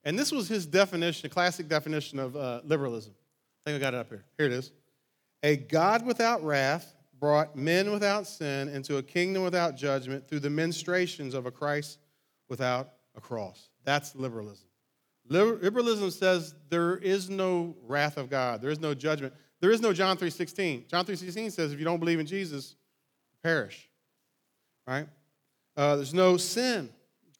and 0.03 0.17
this 0.17 0.31
was 0.31 0.49
his 0.49 0.65
definition, 0.65 1.27
a 1.27 1.29
classic 1.29 1.67
definition 1.67 2.17
of 2.17 2.35
uh, 2.35 2.61
liberalism. 2.63 3.13
I 3.63 3.69
think 3.69 3.83
I 3.83 3.85
got 3.85 3.93
it 3.93 3.99
up 3.99 4.09
here. 4.09 4.25
Here 4.39 4.47
it 4.47 4.53
is. 4.53 4.71
A 5.43 5.55
God 5.55 6.03
without 6.03 6.43
wrath 6.43 6.95
brought 7.19 7.55
men 7.55 7.91
without 7.91 8.25
sin 8.25 8.69
into 8.69 8.97
a 8.97 9.03
kingdom 9.03 9.43
without 9.43 9.75
judgment 9.75 10.27
through 10.27 10.39
the 10.39 10.49
ministrations 10.49 11.35
of 11.35 11.45
a 11.45 11.51
Christ 11.51 11.99
without 12.47 12.93
a 13.15 13.21
cross. 13.21 13.69
That's 13.83 14.15
liberalism. 14.15 14.68
Liberalism 15.29 16.09
says 16.09 16.55
there 16.69 16.97
is 16.97 17.29
no 17.29 17.75
wrath 17.85 18.17
of 18.17 18.29
God. 18.29 18.61
There 18.61 18.71
is 18.71 18.79
no 18.79 18.93
judgment. 18.93 19.33
There 19.61 19.71
is 19.71 19.81
no 19.81 19.93
John 19.93 20.17
3.16. 20.17 20.89
John 20.89 21.05
3.16 21.05 21.51
says 21.51 21.71
if 21.71 21.79
you 21.79 21.85
don't 21.85 21.99
believe 21.99 22.19
in 22.19 22.25
Jesus, 22.25 22.75
perish. 23.43 23.89
Right? 24.87 25.07
Uh, 25.77 25.97
there's 25.97 26.13
no 26.13 26.37
sin. 26.37 26.89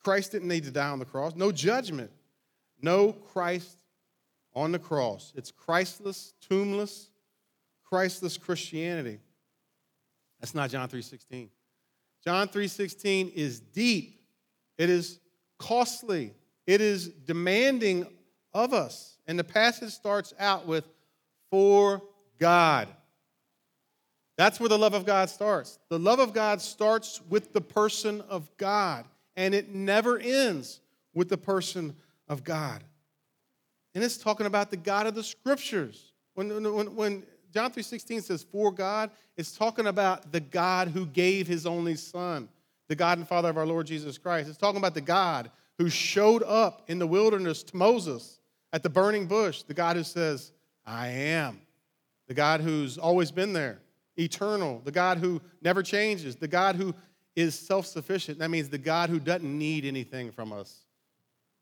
Christ 0.03 0.31
didn't 0.31 0.47
need 0.47 0.63
to 0.65 0.71
die 0.71 0.89
on 0.89 0.99
the 0.99 1.05
cross. 1.05 1.35
No 1.35 1.51
judgment. 1.51 2.11
No 2.81 3.11
Christ 3.11 3.83
on 4.53 4.71
the 4.71 4.79
cross. 4.79 5.33
It's 5.35 5.51
Christless, 5.51 6.33
tombless, 6.49 7.09
Christless 7.83 8.37
Christianity. 8.37 9.19
That's 10.39 10.55
not 10.55 10.69
John 10.69 10.87
3:16. 10.87 11.49
John 12.23 12.47
3:16 12.47 13.29
is 13.29 13.59
deep. 13.59 14.21
It 14.77 14.89
is 14.89 15.19
costly. 15.57 16.33
It 16.69 16.81
is 16.81 17.07
demanding 17.07 18.05
of 18.53 18.75
us. 18.75 19.17
And 19.25 19.39
the 19.39 19.43
passage 19.43 19.89
starts 19.89 20.35
out 20.37 20.67
with 20.67 20.87
for 21.49 22.03
God. 22.37 22.87
That's 24.37 24.59
where 24.59 24.69
the 24.69 24.77
love 24.77 24.93
of 24.93 25.03
God 25.03 25.31
starts. 25.31 25.79
The 25.89 25.97
love 25.97 26.19
of 26.19 26.31
God 26.31 26.61
starts 26.61 27.21
with 27.27 27.53
the 27.53 27.59
person 27.61 28.21
of 28.29 28.55
God, 28.57 29.05
and 29.35 29.55
it 29.55 29.73
never 29.73 30.19
ends 30.19 30.79
with 31.15 31.27
the 31.27 31.39
person 31.39 31.95
of 32.27 32.43
God. 32.43 32.83
And 33.95 34.03
it's 34.03 34.17
talking 34.17 34.45
about 34.45 34.69
the 34.69 34.77
God 34.77 35.07
of 35.07 35.15
the 35.15 35.23
scriptures. 35.23 36.13
When, 36.35 36.49
when, 36.71 36.95
when 36.95 37.23
John 37.51 37.71
3.16 37.71 38.21
says, 38.21 38.43
for 38.43 38.71
God, 38.71 39.09
it's 39.37 39.57
talking 39.57 39.87
about 39.87 40.31
the 40.31 40.39
God 40.39 40.89
who 40.89 41.07
gave 41.07 41.47
his 41.47 41.65
only 41.65 41.95
son, 41.95 42.47
the 42.87 42.95
God 42.95 43.17
and 43.17 43.27
Father 43.27 43.49
of 43.49 43.57
our 43.57 43.65
Lord 43.65 43.87
Jesus 43.87 44.19
Christ. 44.19 44.49
It's 44.49 44.57
talking 44.59 44.77
about 44.77 44.93
the 44.93 45.01
God 45.01 45.49
who 45.79 45.89
showed 45.89 46.43
up 46.43 46.83
in 46.87 46.99
the 46.99 47.07
wilderness 47.07 47.63
to 47.63 47.77
Moses 47.77 48.39
at 48.73 48.83
the 48.83 48.89
burning 48.89 49.25
bush, 49.25 49.63
the 49.63 49.73
God 49.73 49.95
who 49.95 50.03
says, 50.03 50.51
I 50.85 51.07
am, 51.07 51.61
the 52.27 52.33
God 52.33 52.59
who's 52.59 52.97
always 52.97 53.31
been 53.31 53.53
there, 53.53 53.79
eternal, 54.17 54.81
the 54.83 54.91
God 54.91 55.17
who 55.19 55.41
never 55.61 55.81
changes, 55.81 56.35
the 56.35 56.49
God 56.49 56.75
who 56.75 56.93
is 57.33 57.57
self 57.57 57.85
sufficient. 57.85 58.39
That 58.39 58.51
means 58.51 58.67
the 58.67 58.77
God 58.77 59.09
who 59.09 59.19
doesn't 59.19 59.57
need 59.57 59.85
anything 59.85 60.31
from 60.31 60.51
us, 60.51 60.85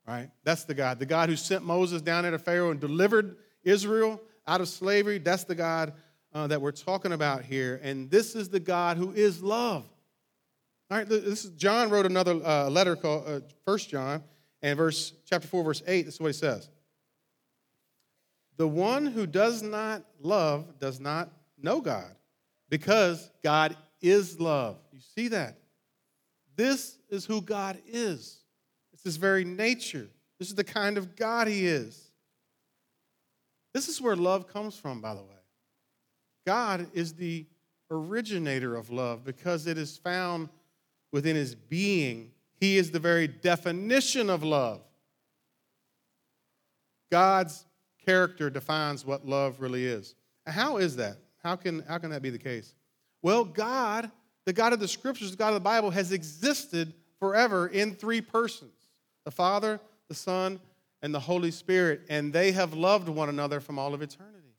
right? 0.06 0.30
That's 0.42 0.64
the 0.64 0.74
God. 0.74 0.98
The 0.98 1.06
God 1.06 1.28
who 1.28 1.36
sent 1.36 1.64
Moses 1.64 2.02
down 2.02 2.24
into 2.24 2.40
Pharaoh 2.40 2.72
and 2.72 2.80
delivered 2.80 3.36
Israel 3.62 4.20
out 4.48 4.60
of 4.60 4.68
slavery. 4.68 5.18
That's 5.18 5.44
the 5.44 5.54
God 5.54 5.92
uh, 6.34 6.48
that 6.48 6.60
we're 6.60 6.72
talking 6.72 7.12
about 7.12 7.44
here. 7.44 7.78
And 7.84 8.10
this 8.10 8.34
is 8.34 8.48
the 8.48 8.60
God 8.60 8.96
who 8.96 9.12
is 9.12 9.42
love. 9.44 9.86
All 10.90 10.96
right, 10.96 11.08
this 11.08 11.44
is, 11.44 11.50
John 11.50 11.90
wrote 11.90 12.06
another 12.06 12.40
uh, 12.44 12.70
letter 12.70 12.96
called 12.96 13.24
uh, 13.26 13.40
1 13.64 13.78
John, 13.78 14.22
and 14.62 14.76
verse 14.76 15.12
chapter 15.26 15.46
4, 15.46 15.62
verse 15.62 15.82
8, 15.86 16.06
this 16.06 16.14
is 16.14 16.20
what 16.20 16.28
he 16.28 16.32
says. 16.32 16.70
The 18.56 18.66
one 18.66 19.04
who 19.04 19.26
does 19.26 19.62
not 19.62 20.02
love 20.20 20.78
does 20.78 20.98
not 20.98 21.30
know 21.62 21.82
God, 21.82 22.10
because 22.70 23.30
God 23.44 23.76
is 24.00 24.40
love. 24.40 24.78
You 24.90 25.00
see 25.14 25.28
that? 25.28 25.58
This 26.56 26.98
is 27.10 27.26
who 27.26 27.42
God 27.42 27.78
is. 27.86 28.38
It's 28.94 29.04
his 29.04 29.16
very 29.16 29.44
nature. 29.44 30.08
This 30.38 30.48
is 30.48 30.54
the 30.54 30.64
kind 30.64 30.96
of 30.96 31.16
God 31.16 31.48
he 31.48 31.66
is. 31.66 32.10
This 33.74 33.88
is 33.88 34.00
where 34.00 34.16
love 34.16 34.48
comes 34.48 34.76
from, 34.76 35.02
by 35.02 35.14
the 35.14 35.22
way. 35.22 35.28
God 36.46 36.86
is 36.94 37.12
the 37.12 37.44
originator 37.90 38.74
of 38.74 38.90
love 38.90 39.22
because 39.24 39.66
it 39.66 39.76
is 39.76 39.98
found 39.98 40.48
within 41.12 41.36
his 41.36 41.54
being. 41.54 42.32
He 42.60 42.76
is 42.76 42.90
the 42.90 42.98
very 42.98 43.28
definition 43.28 44.30
of 44.30 44.42
love. 44.42 44.80
God's 47.10 47.64
character 48.04 48.50
defines 48.50 49.04
what 49.04 49.26
love 49.26 49.60
really 49.60 49.86
is. 49.86 50.14
How 50.46 50.78
is 50.78 50.96
that? 50.96 51.16
How 51.42 51.56
can, 51.56 51.80
how 51.88 51.98
can 51.98 52.10
that 52.10 52.22
be 52.22 52.30
the 52.30 52.38
case? 52.38 52.74
Well, 53.22 53.44
God, 53.44 54.10
the 54.44 54.52
God 54.52 54.72
of 54.72 54.80
the 54.80 54.88
scriptures, 54.88 55.30
the 55.30 55.36
God 55.36 55.48
of 55.48 55.54
the 55.54 55.60
Bible, 55.60 55.90
has 55.90 56.12
existed 56.12 56.94
forever 57.18 57.68
in 57.68 57.94
three 57.94 58.20
persons 58.20 58.72
the 59.24 59.30
Father, 59.30 59.78
the 60.08 60.14
Son, 60.14 60.58
and 61.02 61.14
the 61.14 61.20
Holy 61.20 61.50
Spirit, 61.50 62.00
and 62.08 62.32
they 62.32 62.50
have 62.52 62.72
loved 62.72 63.08
one 63.08 63.28
another 63.28 63.60
from 63.60 63.78
all 63.78 63.92
of 63.92 64.00
eternity. 64.02 64.54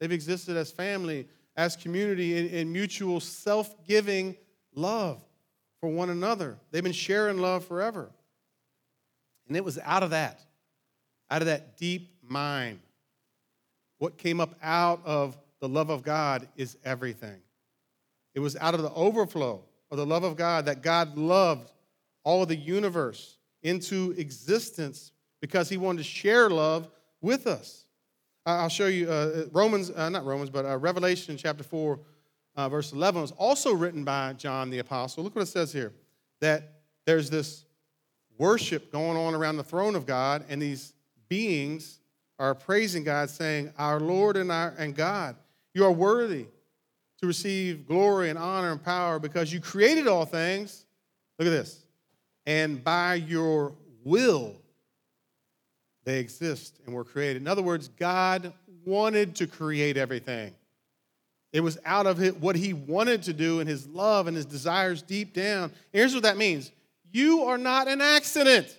They've 0.00 0.10
existed 0.10 0.56
as 0.56 0.70
family, 0.70 1.28
as 1.56 1.76
community, 1.76 2.36
in, 2.36 2.48
in 2.48 2.72
mutual 2.72 3.20
self 3.20 3.74
giving 3.86 4.36
love 4.74 5.22
for 5.80 5.88
one 5.88 6.10
another. 6.10 6.58
They've 6.70 6.82
been 6.82 6.92
sharing 6.92 7.38
love 7.38 7.64
forever. 7.64 8.10
And 9.46 9.56
it 9.56 9.64
was 9.64 9.78
out 9.84 10.02
of 10.02 10.10
that, 10.10 10.40
out 11.30 11.42
of 11.42 11.46
that 11.46 11.78
deep 11.78 12.10
mind. 12.22 12.80
What 13.98 14.18
came 14.18 14.40
up 14.40 14.54
out 14.62 15.00
of 15.04 15.36
the 15.60 15.68
love 15.68 15.90
of 15.90 16.02
God 16.02 16.48
is 16.56 16.76
everything. 16.84 17.40
It 18.34 18.40
was 18.40 18.56
out 18.56 18.74
of 18.74 18.82
the 18.82 18.92
overflow 18.92 19.64
of 19.90 19.96
the 19.96 20.06
love 20.06 20.22
of 20.22 20.36
God 20.36 20.66
that 20.66 20.82
God 20.82 21.16
loved 21.16 21.72
all 22.24 22.42
of 22.42 22.48
the 22.48 22.56
universe 22.56 23.38
into 23.62 24.14
existence 24.16 25.12
because 25.40 25.68
he 25.68 25.76
wanted 25.76 25.98
to 25.98 26.04
share 26.04 26.50
love 26.50 26.88
with 27.20 27.46
us. 27.46 27.86
I'll 28.46 28.68
show 28.68 28.86
you 28.86 29.10
uh, 29.10 29.46
Romans, 29.52 29.90
uh, 29.90 30.08
not 30.08 30.24
Romans, 30.24 30.50
but 30.50 30.64
uh, 30.64 30.78
Revelation 30.78 31.36
chapter 31.36 31.64
4, 31.64 31.98
uh, 32.58 32.68
verse 32.68 32.92
11 32.92 33.22
was 33.22 33.30
also 33.32 33.72
written 33.72 34.02
by 34.02 34.32
John 34.32 34.68
the 34.68 34.80
Apostle. 34.80 35.22
Look 35.22 35.36
what 35.36 35.42
it 35.42 35.46
says 35.46 35.72
here 35.72 35.92
that 36.40 36.80
there's 37.06 37.30
this 37.30 37.64
worship 38.36 38.90
going 38.90 39.16
on 39.16 39.34
around 39.34 39.56
the 39.56 39.64
throne 39.64 39.94
of 39.94 40.06
God, 40.06 40.44
and 40.48 40.60
these 40.60 40.92
beings 41.28 42.00
are 42.38 42.56
praising 42.56 43.04
God, 43.04 43.30
saying, 43.30 43.72
Our 43.78 44.00
Lord 44.00 44.36
and, 44.36 44.50
our, 44.50 44.74
and 44.76 44.94
God, 44.94 45.36
you 45.72 45.84
are 45.84 45.92
worthy 45.92 46.46
to 47.20 47.26
receive 47.28 47.86
glory 47.86 48.28
and 48.28 48.38
honor 48.38 48.72
and 48.72 48.82
power 48.82 49.20
because 49.20 49.52
you 49.52 49.60
created 49.60 50.08
all 50.08 50.24
things. 50.24 50.84
Look 51.38 51.46
at 51.46 51.52
this. 51.52 51.86
And 52.44 52.82
by 52.82 53.14
your 53.14 53.72
will, 54.02 54.56
they 56.02 56.18
exist 56.18 56.80
and 56.86 56.94
were 56.94 57.04
created. 57.04 57.40
In 57.40 57.46
other 57.46 57.62
words, 57.62 57.86
God 57.86 58.52
wanted 58.84 59.36
to 59.36 59.46
create 59.46 59.96
everything. 59.96 60.54
It 61.52 61.60
was 61.60 61.78
out 61.84 62.06
of 62.06 62.42
what 62.42 62.56
he 62.56 62.72
wanted 62.74 63.22
to 63.24 63.32
do 63.32 63.60
and 63.60 63.68
his 63.68 63.86
love 63.86 64.26
and 64.26 64.36
his 64.36 64.44
desires 64.44 65.00
deep 65.02 65.32
down. 65.32 65.72
Here's 65.92 66.14
what 66.14 66.24
that 66.24 66.36
means 66.36 66.70
you 67.10 67.44
are 67.44 67.58
not 67.58 67.88
an 67.88 68.00
accident. 68.00 68.76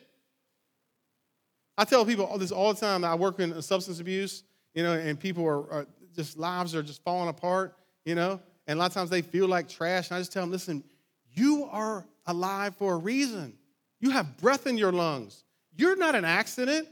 I 1.77 1.85
tell 1.85 2.05
people 2.05 2.37
this 2.37 2.51
all 2.51 2.73
the 2.73 2.79
time. 2.79 3.03
I 3.03 3.15
work 3.15 3.39
in 3.39 3.59
substance 3.61 3.99
abuse, 3.99 4.43
you 4.73 4.83
know, 4.83 4.93
and 4.93 5.19
people 5.19 5.45
are, 5.45 5.71
are 5.71 5.87
just 6.15 6.37
lives 6.37 6.75
are 6.75 6.83
just 6.83 7.01
falling 7.03 7.29
apart, 7.29 7.75
you 8.03 8.15
know, 8.15 8.39
and 8.67 8.77
a 8.77 8.79
lot 8.79 8.91
of 8.91 8.93
times 8.93 9.09
they 9.09 9.21
feel 9.21 9.47
like 9.47 9.69
trash. 9.69 10.09
And 10.09 10.17
I 10.17 10.19
just 10.19 10.33
tell 10.33 10.43
them, 10.43 10.51
listen, 10.51 10.83
you 11.31 11.69
are 11.71 12.05
alive 12.27 12.75
for 12.75 12.95
a 12.95 12.97
reason. 12.97 13.53
You 14.01 14.09
have 14.11 14.37
breath 14.37 14.67
in 14.67 14.77
your 14.77 14.91
lungs. 14.91 15.43
You're 15.77 15.95
not 15.95 16.15
an 16.15 16.25
accident. 16.25 16.87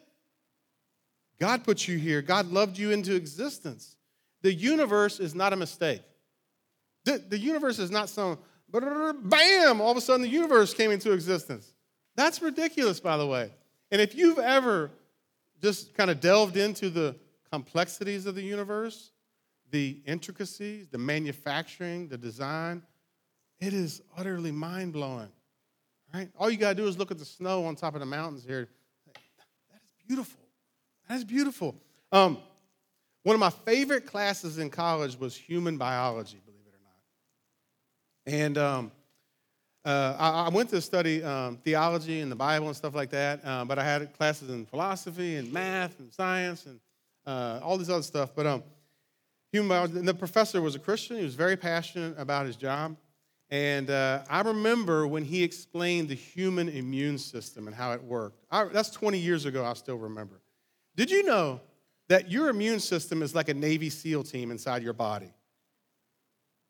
God 1.39 1.65
put 1.65 1.88
you 1.88 1.98
here, 1.98 2.22
God 2.22 2.51
loved 2.51 2.77
you 2.77 2.91
into 2.91 3.13
existence. 3.13 3.96
The 4.47 4.53
universe 4.53 5.19
is 5.19 5.35
not 5.35 5.51
a 5.51 5.57
mistake. 5.57 6.01
The, 7.03 7.17
the 7.17 7.37
universe 7.37 7.79
is 7.79 7.91
not 7.91 8.07
some 8.07 8.37
bam, 8.71 9.81
all 9.81 9.91
of 9.91 9.97
a 9.97 9.99
sudden 9.99 10.21
the 10.21 10.29
universe 10.29 10.73
came 10.73 10.89
into 10.89 11.11
existence. 11.11 11.73
That's 12.15 12.41
ridiculous, 12.41 13.01
by 13.01 13.17
the 13.17 13.27
way. 13.27 13.51
And 13.91 13.99
if 13.99 14.15
you've 14.15 14.39
ever 14.39 14.89
just 15.61 15.93
kind 15.95 16.09
of 16.09 16.21
delved 16.21 16.55
into 16.55 16.89
the 16.89 17.17
complexities 17.51 18.25
of 18.25 18.35
the 18.35 18.41
universe, 18.41 19.11
the 19.71 20.01
intricacies, 20.05 20.87
the 20.87 20.97
manufacturing, 20.97 22.07
the 22.07 22.17
design, 22.17 22.83
it 23.59 23.73
is 23.73 24.01
utterly 24.15 24.53
mind 24.53 24.93
blowing. 24.93 25.27
Right? 26.13 26.29
All 26.39 26.49
you 26.49 26.55
got 26.55 26.69
to 26.69 26.75
do 26.75 26.87
is 26.87 26.97
look 26.97 27.11
at 27.11 27.17
the 27.17 27.25
snow 27.25 27.65
on 27.65 27.75
top 27.75 27.95
of 27.95 27.99
the 27.99 28.05
mountains 28.05 28.45
here. 28.47 28.69
That 29.13 29.81
is 29.83 29.91
beautiful. 30.07 30.39
That's 31.09 31.25
beautiful. 31.25 31.75
Um, 32.13 32.37
one 33.27 33.34
of 33.34 33.41
my 33.41 33.50
favorite 33.50 34.05
classes 34.05 34.57
in 34.57 34.69
college 34.69 35.19
was 35.19 35.36
human 35.36 35.77
biology, 35.77 36.39
believe 36.46 36.62
it 36.65 36.74
or 36.74 38.31
not. 38.31 38.39
And 38.39 38.57
um, 38.57 38.91
uh, 39.84 40.15
I, 40.17 40.46
I, 40.46 40.50
went 40.50 40.69
to 40.69 40.79
study 40.79 41.22
um, 41.22 41.57
theology 41.57 42.22
and 42.22 42.31
the 42.31 42.38
Bible 42.38 42.67
and 42.67 42.75
stuff 42.77 42.96
like 42.96 43.10
that, 43.10 43.41
uh, 43.43 43.65
but 43.65 43.77
I 43.79 43.84
had 43.84 44.13
classes 44.13 44.50
in 44.50 44.65
philosophy 44.65 45.36
and 45.36 45.51
math 45.51 46.00
and 46.00 46.10
science 46.13 46.67
and 46.67 46.79
uh, 47.25 47.60
all 47.62 47.77
this 47.77 47.89
other 47.89 48.01
stuff. 48.01 48.29
But 48.34 48.48
um, 48.48 48.63
human 49.51 49.67
biology, 49.67 50.00
and 50.00 50.07
the 50.07 50.13
professor 50.13 50.62
was 50.62 50.75
a 50.75 50.79
Christian. 50.79 51.17
He 51.17 51.25
was 51.25 51.36
very 51.36 51.57
passionate 51.57 52.15
about 52.17 52.46
his 52.46 52.55
job. 52.55 52.96
And 53.50 53.89
uh, 53.89 54.24
I 54.29 54.39
remember 54.39 55.05
when 55.05 55.25
he 55.25 55.43
explained 55.43 56.07
the 56.07 56.15
human 56.15 56.69
immune 56.69 57.17
system 57.17 57.67
and 57.67 57.75
how 57.75 57.91
it 57.91 58.01
worked. 58.01 58.46
I, 58.50 58.63
that's 58.72 58.91
20 58.91 59.19
years 59.19 59.43
ago, 59.43 59.65
I 59.65 59.74
still 59.74 59.98
remember. 59.98 60.39
Did 60.96 61.12
you 61.12 61.24
know 61.24 61.60
that 62.09 62.31
your 62.31 62.49
immune 62.49 62.79
system 62.79 63.21
is 63.21 63.35
like 63.35 63.49
a 63.49 63.53
Navy 63.53 63.89
SEAL 63.89 64.23
team 64.23 64.51
inside 64.51 64.83
your 64.83 64.93
body? 64.93 65.31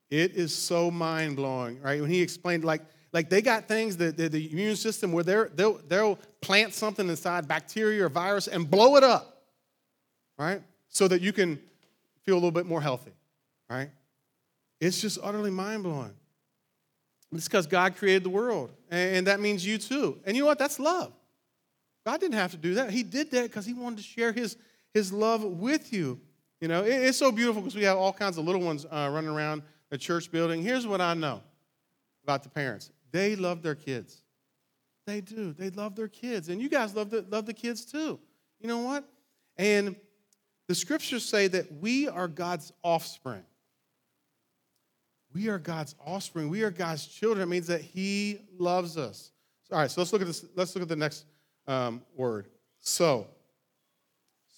It 0.10 0.36
is 0.36 0.56
so 0.56 0.90
mind 0.90 1.36
blowing, 1.36 1.82
right? 1.82 2.02
When 2.02 2.10
he 2.10 2.22
explained, 2.22 2.64
like, 2.64 2.82
like 3.12 3.30
they 3.30 3.42
got 3.42 3.68
things 3.68 3.98
that 3.98 4.18
the, 4.18 4.50
immune 4.52 4.76
system 4.76 5.12
where 5.12 5.24
they're, 5.24 5.50
they'll, 5.54 5.80
they'll 5.88 6.18
plant 6.42 6.74
something 6.74 7.08
inside 7.10 7.48
bacteria 7.48 8.06
or 8.06 8.10
virus 8.10 8.48
and 8.48 8.70
blow 8.70 8.96
it 8.96 9.04
up, 9.04 9.44
right? 10.38 10.62
So 10.90 11.08
that 11.08 11.22
you 11.22 11.34
can 11.34 11.60
feel 12.24 12.36
a 12.36 12.40
little 12.40 12.52
bit 12.52 12.66
more 12.66 12.82
healthy, 12.82 13.12
right? 13.70 13.90
It's 14.80 15.02
just 15.02 15.20
utterly 15.22 15.52
mind 15.52 15.84
blowing. 15.84 16.14
It's 17.34 17.48
because 17.48 17.68
God 17.68 17.98
created 17.98 18.24
the 18.24 18.30
world, 18.30 18.72
and 18.90 19.28
that 19.28 19.42
means 19.42 19.66
you 19.66 19.78
too. 19.78 20.18
And 20.26 20.36
you 20.36 20.44
know 20.44 20.48
what? 20.48 20.60
That's 20.60 20.80
love. 20.80 21.12
God 22.06 22.22
didn't 22.22 22.36
have 22.36 22.52
to 22.52 22.58
do 22.58 22.76
that. 22.76 22.92
He 22.92 23.04
did 23.04 23.32
that 23.32 23.44
because 23.44 23.66
He 23.66 23.74
wanted 23.74 23.98
to 23.98 24.04
share 24.04 24.32
His, 24.32 24.56
his 24.98 25.14
love 25.14 25.44
with 25.44 25.94
you. 25.94 26.20
You 26.60 26.68
know, 26.68 26.84
it's 26.84 27.20
so 27.20 27.32
beautiful 27.32 27.62
because 27.62 27.76
we 27.76 27.84
have 27.84 27.98
all 27.98 28.12
kinds 28.12 28.40
of 28.40 28.46
little 28.46 28.62
ones 28.62 28.86
uh, 28.86 29.10
running 29.14 29.30
around 29.30 29.62
the 29.92 29.98
church 29.98 30.32
building. 30.32 30.64
Here's 30.64 30.88
what 30.88 31.00
I 31.00 31.14
know 31.14 31.42
about 32.24 32.42
the 32.42 32.50
parents 32.50 32.90
they 33.12 33.36
love 33.36 33.62
their 33.62 33.76
kids. 33.76 34.24
They 35.06 35.22
do. 35.22 35.54
They 35.54 35.70
love 35.70 35.96
their 35.96 36.10
kids. 36.10 36.50
And 36.50 36.62
you 36.62 36.68
guys 36.68 36.96
love 36.96 37.12
the, 37.12 37.24
love 37.30 37.46
the 37.46 37.54
kids 37.54 37.86
too. 37.86 38.20
You 38.60 38.68
know 38.68 38.80
what? 38.80 39.08
And 39.56 39.96
the 40.68 40.76
scriptures 40.76 41.24
say 41.24 41.48
that 41.48 41.72
we 41.80 42.10
are 42.10 42.28
God's 42.28 42.74
offspring. 42.84 43.44
We 45.34 45.48
are 45.48 45.60
God's 45.60 45.96
offspring. 46.06 46.50
We 46.50 46.64
are 46.64 46.72
God's 46.72 47.06
children. 47.06 47.48
It 47.48 47.52
means 47.52 47.68
that 47.68 47.82
He 47.82 48.42
loves 48.58 48.98
us. 48.98 49.32
All 49.72 49.78
right, 49.78 49.92
so 49.92 50.02
let's 50.02 50.12
look 50.12 50.22
at 50.22 50.28
this. 50.28 50.44
Let's 50.56 50.76
look 50.76 50.82
at 50.82 50.90
the 50.90 50.96
next 50.96 51.26
um, 51.68 52.02
word. 52.16 52.48
So. 52.80 53.28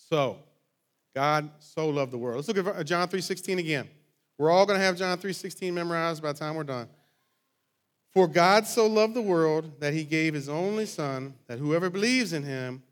So. 0.10 0.38
God 1.16 1.50
so 1.60 1.89
loved 1.89 2.12
the 2.12 2.18
world. 2.18 2.36
Let's 2.36 2.48
look 2.48 2.78
at 2.78 2.86
John 2.86 3.08
3:16 3.08 3.58
again. 3.58 3.89
We're 4.38 4.51
all 4.51 4.66
going 4.66 4.80
to 4.80 4.86
have 4.86 4.96
John 4.96 5.18
3:16 5.18 5.74
memorized 5.74 6.22
by 6.22 6.32
the 6.32 6.39
time 6.39 6.56
we're 6.56 6.63
done. 6.63 6.88
For 8.13 8.28
God 8.28 8.68
so 8.68 8.88
loved 8.88 9.16
the 9.16 9.22
world 9.22 9.80
that 9.80 9.94
he 9.94 10.04
gave 10.04 10.34
his 10.34 10.48
only 10.48 10.86
son 10.86 11.34
that 11.48 11.60
whoever 11.60 11.89
believes 11.89 12.32
in 12.32 12.44
him 12.44 12.84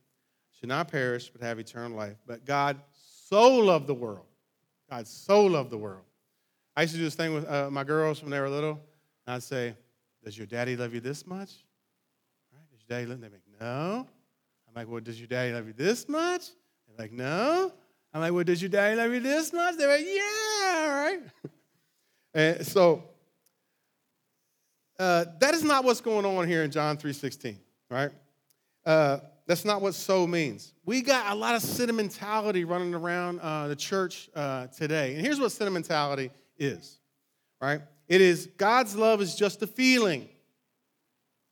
should 0.52 0.70
not 0.70 0.90
perish 0.90 1.30
but 1.30 1.42
have 1.42 1.60
eternal 1.60 1.96
life. 1.96 2.18
But 2.26 2.44
God 2.46 2.80
so 2.96 3.56
loved 3.58 3.88
the 3.88 3.94
world. 3.94 4.26
God 4.90 5.08
so 5.08 5.46
loved 5.46 5.70
the 5.70 5.78
world 5.78 6.04
I 6.78 6.82
used 6.82 6.94
to 6.94 7.00
do 7.00 7.06
this 7.06 7.16
thing 7.16 7.34
with 7.34 7.50
uh, 7.50 7.72
my 7.72 7.84
girls 7.84 8.22
when 8.22 8.30
they 8.30 8.40
were 8.40 8.50
little. 8.50 8.80
And 9.26 9.36
I'd 9.36 9.44
say, 9.44 9.76
Does 10.24 10.38
your 10.38 10.46
daddy 10.46 10.78
love 10.78 10.94
you 10.94 11.00
this 11.00 11.26
much? 11.26 11.52
Right? 12.54 12.70
Does 12.70 12.82
your 12.88 12.98
daddy 13.00 13.08
love 13.08 13.18
you? 13.18 13.22
They're 13.24 13.32
like, 13.32 13.60
No. 13.60 14.08
I'm 14.68 14.76
like, 14.76 14.88
Well, 14.88 15.02
does 15.02 15.20
your 15.20 15.28
daddy 15.28 15.54
love 15.54 15.66
you 15.66 15.74
this 15.74 16.08
much? 16.08 16.50
Like, 16.98 17.12
No. 17.12 17.72
I'm 18.14 18.22
like, 18.22 18.34
Well, 18.34 18.44
does 18.44 18.62
your 18.62 18.70
daddy 18.70 18.96
love 18.96 19.12
you 19.14 19.20
this 19.20 19.54
much? 19.54 19.78
They're 19.78 19.90
like, 19.90 20.06
Yeah, 20.06 21.04
right. 21.04 21.20
and 22.34 22.66
so 22.66 23.04
uh, 25.00 25.26
that 25.40 25.54
is 25.54 25.64
not 25.64 25.84
what's 25.84 26.02
going 26.02 26.26
on 26.26 26.48
here 26.48 26.64
in 26.64 26.72
John 26.72 26.98
3.16, 26.98 27.58
right? 27.90 28.10
Uh, 28.86 29.20
that's 29.46 29.64
not 29.64 29.82
what 29.82 29.94
so 29.94 30.26
means. 30.26 30.74
We 30.86 31.02
got 31.02 31.32
a 31.32 31.36
lot 31.36 31.56
of 31.56 31.62
sentimentality 31.62 32.66
running 32.66 32.94
around 32.94 33.40
uh, 33.40 33.68
the 33.68 33.76
church 33.76 34.30
uh, 34.36 34.68
today. 34.68 35.14
And 35.14 35.26
here's 35.26 35.40
what 35.40 35.52
sentimentality 35.52 36.32
is, 36.58 36.98
right? 37.62 37.82
It 38.08 38.22
is 38.22 38.50
God's 38.58 38.96
love 38.96 39.22
is 39.22 39.36
just 39.36 39.62
a 39.62 39.68
feeling, 39.68 40.28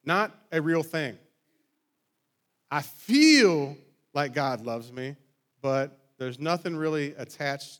not 0.04 0.36
a 0.52 0.62
real 0.62 0.84
thing. 0.84 1.18
I 2.72 2.82
feel 2.82 3.78
like 4.14 4.34
God 4.34 4.66
loves 4.66 4.92
me, 4.92 5.16
but 5.66 5.98
there's 6.20 6.38
nothing 6.38 6.76
really 6.76 7.16
attached 7.18 7.80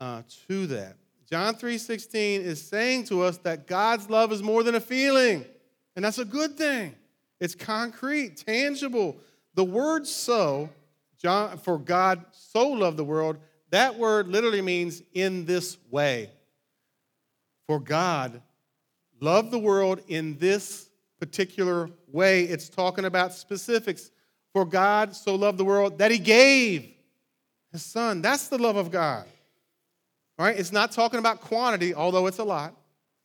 uh, 0.00 0.20
to 0.46 0.66
that. 0.66 0.98
John 1.26 1.54
3:16 1.54 2.42
is 2.42 2.60
saying 2.60 3.04
to 3.04 3.22
us 3.22 3.38
that 3.38 3.66
God's 3.66 4.10
love 4.10 4.32
is 4.32 4.42
more 4.42 4.62
than 4.62 4.74
a 4.74 4.80
feeling, 4.80 5.42
and 5.96 6.04
that's 6.04 6.18
a 6.18 6.26
good 6.26 6.58
thing. 6.58 6.94
It's 7.40 7.54
concrete, 7.54 8.36
tangible. 8.46 9.16
The 9.54 9.64
word 9.64 10.06
so, 10.06 10.68
John, 11.16 11.56
for 11.56 11.78
God 11.78 12.22
so 12.32 12.68
loved 12.68 12.98
the 12.98 13.04
world, 13.04 13.38
that 13.70 13.98
word 13.98 14.28
literally 14.28 14.60
means 14.60 15.02
in 15.14 15.46
this 15.46 15.78
way. 15.90 16.28
For 17.66 17.80
God 17.80 18.42
loved 19.22 19.52
the 19.52 19.58
world 19.58 20.02
in 20.06 20.36
this 20.36 20.90
particular 21.18 21.88
way. 22.12 22.42
It's 22.42 22.68
talking 22.68 23.06
about 23.06 23.32
specifics. 23.32 24.10
For 24.52 24.66
God 24.66 25.16
so 25.16 25.34
loved 25.34 25.56
the 25.56 25.64
world 25.64 25.96
that 25.96 26.10
he 26.10 26.18
gave 26.18 26.92
his 27.76 27.84
son. 27.84 28.22
That's 28.22 28.48
the 28.48 28.56
love 28.56 28.76
of 28.76 28.90
God. 28.90 29.26
Right? 30.38 30.58
It's 30.58 30.72
not 30.72 30.92
talking 30.92 31.18
about 31.18 31.42
quantity, 31.42 31.94
although 31.94 32.26
it's 32.26 32.38
a 32.38 32.44
lot. 32.44 32.74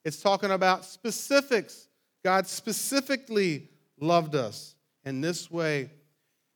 It's 0.04 0.22
talking 0.22 0.52
about 0.52 0.84
specifics. 0.84 1.88
God 2.24 2.48
specifically 2.48 3.70
loved 4.00 4.36
us 4.36 4.76
in 5.06 5.22
this 5.22 5.50
way. 5.50 5.90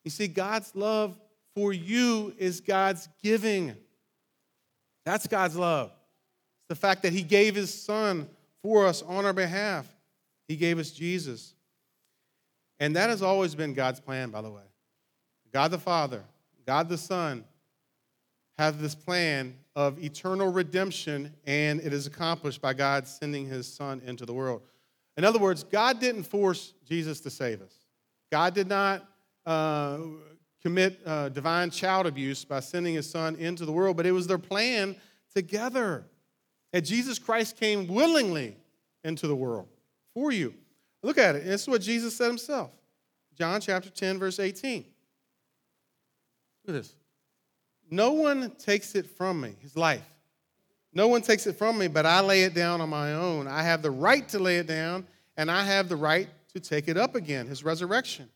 You 0.03 0.11
see, 0.11 0.27
God's 0.27 0.75
love 0.75 1.17
for 1.55 1.71
you 1.71 2.33
is 2.37 2.59
God's 2.59 3.07
giving. 3.23 3.73
That's 5.05 5.25
God's 5.25 5.55
love 5.55 5.91
It's 6.59 6.67
the 6.67 6.75
fact 6.75 7.03
that 7.03 7.13
He 7.13 7.21
gave 7.21 7.55
His 7.55 7.73
Son 7.73 8.27
for 8.61 8.85
us 8.85 9.03
on 9.03 9.25
our 9.25 9.33
behalf. 9.33 9.87
He 10.49 10.57
gave 10.57 10.79
us 10.79 10.91
Jesus. 10.91 11.53
And 12.81 12.97
that 12.97 13.09
has 13.09 13.21
always 13.21 13.55
been 13.55 13.73
God's 13.73 14.01
plan, 14.01 14.31
by 14.31 14.41
the 14.41 14.51
way. 14.51 14.63
God 15.53 15.71
the 15.71 15.77
Father, 15.77 16.23
God 16.67 16.89
the 16.89 16.97
Son 16.97 17.45
have 18.57 18.81
this 18.81 18.95
plan 18.95 19.55
of 19.75 20.01
eternal 20.03 20.51
redemption, 20.51 21.33
and 21.45 21.81
it 21.81 21.91
is 21.91 22.07
accomplished 22.07 22.61
by 22.61 22.73
God 22.73 23.07
sending 23.07 23.45
His 23.45 23.71
Son 23.71 24.01
into 24.05 24.25
the 24.25 24.33
world. 24.33 24.61
In 25.17 25.23
other 25.23 25.39
words, 25.39 25.63
God 25.63 25.99
didn't 25.99 26.23
force 26.23 26.73
Jesus 26.87 27.19
to 27.21 27.29
save 27.29 27.61
us. 27.61 27.73
God 28.31 28.53
did 28.53 28.67
not 28.67 29.07
uh, 29.45 29.99
commit 30.61 30.99
uh, 31.05 31.29
divine 31.29 31.69
child 31.69 32.05
abuse 32.07 32.45
by 32.45 32.59
sending 32.59 32.95
His 32.95 33.09
Son 33.09 33.35
into 33.35 33.65
the 33.65 33.71
world, 33.71 33.97
but 33.97 34.05
it 34.05 34.11
was 34.11 34.27
their 34.27 34.37
plan 34.37 34.95
together 35.33 36.05
that 36.71 36.81
Jesus 36.81 37.19
Christ 37.19 37.57
came 37.57 37.87
willingly 37.87 38.57
into 39.03 39.27
the 39.27 39.35
world 39.35 39.67
for 40.13 40.31
you. 40.31 40.53
Look 41.03 41.17
at 41.17 41.35
it. 41.35 41.45
This 41.45 41.61
is 41.61 41.67
what 41.67 41.81
Jesus 41.81 42.17
said 42.17 42.27
himself. 42.27 42.71
John 43.37 43.61
chapter 43.61 43.89
10, 43.89 44.17
verse 44.17 44.39
18. 44.39 44.85
Look 46.65 46.75
at 46.75 46.81
this. 46.81 46.95
No 47.89 48.11
one 48.11 48.51
takes 48.51 48.95
it 48.95 49.05
from 49.05 49.41
me, 49.41 49.55
his 49.61 49.75
life. 49.75 50.05
No 50.93 51.07
one 51.07 51.21
takes 51.21 51.45
it 51.45 51.57
from 51.57 51.77
me, 51.77 51.87
but 51.87 52.05
I 52.05 52.21
lay 52.21 52.43
it 52.43 52.53
down 52.53 52.81
on 52.81 52.89
my 52.89 53.13
own. 53.13 53.47
I 53.47 53.63
have 53.63 53.81
the 53.81 53.91
right 53.91 54.27
to 54.29 54.39
lay 54.39 54.57
it 54.57 54.67
down, 54.67 55.05
and 55.37 55.51
I 55.51 55.63
have 55.63 55.89
the 55.89 55.95
right 55.95 56.29
to 56.53 56.59
take 56.59 56.87
it 56.87 56.97
up 56.97 57.15
again, 57.15 57.47
his 57.47 57.63
resurrection. 57.63 58.29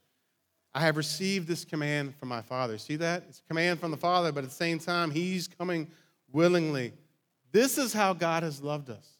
I 0.73 0.81
have 0.81 0.97
received 0.97 1.47
this 1.47 1.65
command 1.65 2.15
from 2.15 2.29
my 2.29 2.41
Father. 2.41 2.77
See 2.77 2.97
that? 2.97 3.23
It's 3.29 3.39
a 3.39 3.43
command 3.43 3.79
from 3.79 3.91
the 3.91 3.97
Father, 3.97 4.31
but 4.31 4.43
at 4.43 4.49
the 4.49 4.55
same 4.55 4.77
time, 4.77 5.09
he's 5.09 5.47
coming 5.47 5.87
willingly 6.31 6.93
this 7.51 7.77
is 7.77 7.93
how 7.93 8.13
God 8.13 8.43
has 8.43 8.61
loved 8.61 8.89
us 8.89 9.17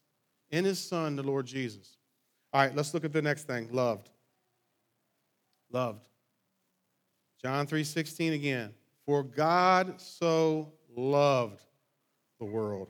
in 0.52 0.65
his 0.65 0.80
son, 0.80 1.15
the 1.15 1.24
Lord 1.24 1.46
Jesus. 1.46 1.98
All 2.54 2.62
right, 2.62 2.76
let's 2.76 2.94
look 2.94 3.04
at 3.04 3.13
the 3.13 3.22
next 3.22 3.44
thing 3.44 3.70
loved. 3.72 4.10
Loved. 5.72 6.02
John 7.42 7.68
3:16 7.68 8.34
again. 8.34 8.74
For 9.10 9.24
God 9.24 10.00
so 10.00 10.72
loved 10.95 11.65
the 12.38 12.45
world 12.45 12.89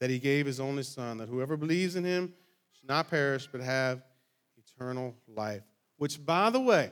that 0.00 0.10
he 0.10 0.18
gave 0.18 0.46
his 0.46 0.58
only 0.58 0.82
son 0.82 1.18
that 1.18 1.28
whoever 1.28 1.56
believes 1.56 1.94
in 1.94 2.02
him 2.02 2.34
should 2.72 2.88
not 2.88 3.08
perish 3.08 3.46
but 3.46 3.60
have 3.60 4.02
eternal 4.56 5.14
life. 5.28 5.62
Which 5.96 6.26
by 6.26 6.50
the 6.50 6.58
way, 6.58 6.90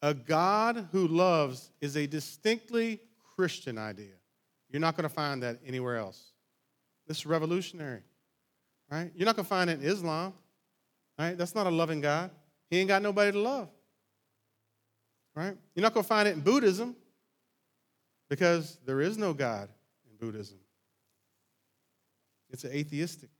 a 0.00 0.14
God 0.14 0.88
who 0.90 1.06
loves 1.06 1.70
is 1.82 1.98
a 1.98 2.06
distinctly 2.06 2.98
Christian 3.36 3.76
idea. 3.76 4.14
You're 4.70 4.80
not 4.80 4.96
going 4.96 5.06
to 5.06 5.14
find 5.14 5.42
that 5.42 5.58
anywhere 5.66 5.98
else. 5.98 6.32
This 7.06 7.18
is 7.18 7.26
revolutionary, 7.26 8.04
right? 8.90 9.12
You're 9.14 9.26
not 9.26 9.36
going 9.36 9.44
to 9.44 9.50
find 9.50 9.68
it 9.68 9.82
in 9.82 9.86
Islam, 9.86 10.32
right? 11.18 11.36
That's 11.36 11.54
not 11.54 11.66
a 11.66 11.70
loving 11.70 12.00
God. 12.00 12.30
He 12.70 12.78
ain't 12.78 12.88
got 12.88 13.02
nobody 13.02 13.32
to 13.32 13.38
love, 13.38 13.68
right? 15.34 15.54
You're 15.74 15.82
not 15.82 15.92
going 15.92 16.04
to 16.04 16.08
find 16.08 16.26
it 16.26 16.36
in 16.36 16.40
Buddhism 16.40 16.96
because 18.34 18.80
there 18.84 19.00
is 19.00 19.16
no 19.16 19.32
God 19.32 19.68
in 20.10 20.16
Buddhism. 20.16 20.58
It's 22.50 22.64
atheistic. 22.64 23.30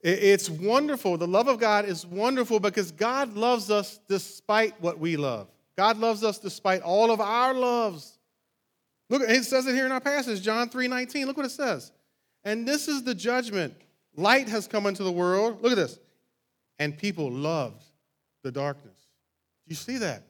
It's 0.00 0.48
wonderful. 0.48 1.18
The 1.18 1.26
love 1.26 1.48
of 1.48 1.58
God 1.58 1.84
is 1.84 2.06
wonderful 2.06 2.60
because 2.60 2.92
God 2.92 3.34
loves 3.34 3.72
us 3.72 3.98
despite 4.08 4.80
what 4.80 5.00
we 5.00 5.16
love. 5.16 5.48
God 5.76 5.98
loves 5.98 6.22
us 6.22 6.38
despite 6.38 6.82
all 6.82 7.10
of 7.10 7.20
our 7.20 7.54
loves. 7.54 8.20
Look, 9.10 9.22
it 9.22 9.44
says 9.44 9.66
it 9.66 9.74
here 9.74 9.86
in 9.86 9.90
our 9.90 10.00
passage, 10.00 10.40
John 10.40 10.68
3 10.68 10.86
19. 10.86 11.26
Look 11.26 11.36
what 11.36 11.46
it 11.46 11.50
says. 11.50 11.90
And 12.44 12.68
this 12.68 12.86
is 12.86 13.02
the 13.02 13.16
judgment. 13.16 13.74
light 14.14 14.48
has 14.48 14.68
come 14.68 14.86
into 14.86 15.02
the 15.02 15.10
world. 15.10 15.60
Look 15.60 15.72
at 15.72 15.76
this. 15.76 15.98
And 16.78 16.96
people 16.96 17.32
loved 17.32 17.82
the 18.44 18.52
darkness. 18.52 18.94
Do 19.66 19.72
you 19.72 19.76
see 19.76 19.98
that? 19.98 20.22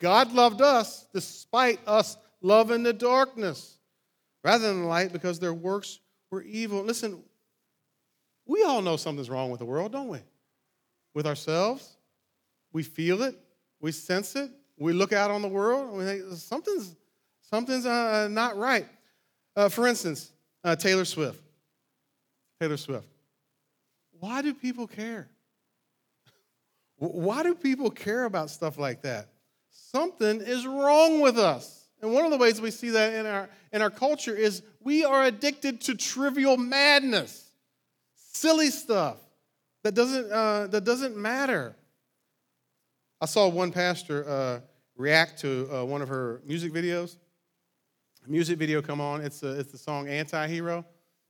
God 0.00 0.32
loved 0.32 0.62
us 0.62 1.06
despite 1.12 1.78
us 1.86 2.16
loving 2.40 2.82
the 2.82 2.92
darkness 2.92 3.76
rather 4.42 4.66
than 4.66 4.82
the 4.82 4.88
light 4.88 5.12
because 5.12 5.38
their 5.38 5.54
works 5.54 6.00
were 6.30 6.42
evil. 6.42 6.82
Listen, 6.82 7.22
we 8.46 8.62
all 8.62 8.82
know 8.82 8.96
something's 8.96 9.30
wrong 9.30 9.50
with 9.50 9.60
the 9.60 9.66
world, 9.66 9.92
don't 9.92 10.08
we? 10.08 10.20
With 11.14 11.26
ourselves. 11.26 11.96
We 12.72 12.82
feel 12.82 13.22
it, 13.22 13.36
we 13.80 13.92
sense 13.92 14.36
it, 14.36 14.50
we 14.78 14.92
look 14.92 15.12
out 15.12 15.30
on 15.30 15.42
the 15.42 15.48
world, 15.48 15.88
and 15.88 15.98
we 15.98 16.04
think 16.04 16.22
something's, 16.36 16.94
something's 17.50 17.84
uh, 17.84 18.28
not 18.30 18.56
right. 18.56 18.86
Uh, 19.56 19.68
for 19.68 19.88
instance, 19.88 20.30
uh, 20.62 20.76
Taylor 20.76 21.04
Swift. 21.04 21.42
Taylor 22.60 22.76
Swift. 22.76 23.06
Why 24.20 24.40
do 24.40 24.54
people 24.54 24.86
care? 24.86 25.28
Why 26.96 27.42
do 27.42 27.54
people 27.54 27.90
care 27.90 28.24
about 28.24 28.50
stuff 28.50 28.78
like 28.78 29.02
that? 29.02 29.26
Something 29.70 30.40
is 30.40 30.66
wrong 30.66 31.20
with 31.20 31.38
us. 31.38 31.88
And 32.02 32.12
one 32.12 32.24
of 32.24 32.30
the 32.30 32.38
ways 32.38 32.60
we 32.60 32.70
see 32.70 32.90
that 32.90 33.14
in 33.14 33.26
our, 33.26 33.48
in 33.72 33.82
our 33.82 33.90
culture 33.90 34.34
is 34.34 34.62
we 34.80 35.04
are 35.04 35.24
addicted 35.24 35.80
to 35.82 35.94
trivial 35.94 36.56
madness, 36.56 37.50
silly 38.14 38.70
stuff 38.70 39.18
that 39.84 39.94
doesn't, 39.94 40.30
uh, 40.32 40.66
that 40.68 40.84
doesn't 40.84 41.16
matter. 41.16 41.74
I 43.20 43.26
saw 43.26 43.48
one 43.48 43.70
pastor 43.70 44.28
uh, 44.28 44.60
react 44.96 45.40
to 45.40 45.68
uh, 45.72 45.84
one 45.84 46.00
of 46.00 46.08
her 46.08 46.40
music 46.46 46.72
videos. 46.72 47.16
A 48.26 48.30
music 48.30 48.58
video 48.58 48.80
come 48.80 49.00
on. 49.00 49.20
It's, 49.20 49.42
a, 49.42 49.58
it's 49.58 49.72
the 49.72 49.78
song 49.78 50.08
Anti-Hero. 50.08 50.84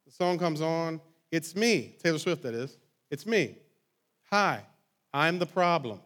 The 0.07 0.12
song 0.12 0.38
comes 0.38 0.61
on. 0.61 1.00
It's 1.33 1.55
me, 1.57 1.96
Taylor 2.03 2.18
Swift, 2.18 2.42
that 2.42 2.55
is. 2.55 2.79
It's 3.11 3.26
me. 3.26 3.59
Hi, 4.31 4.62
I'm 5.12 5.38
the 5.38 5.46
problem. 5.46 6.00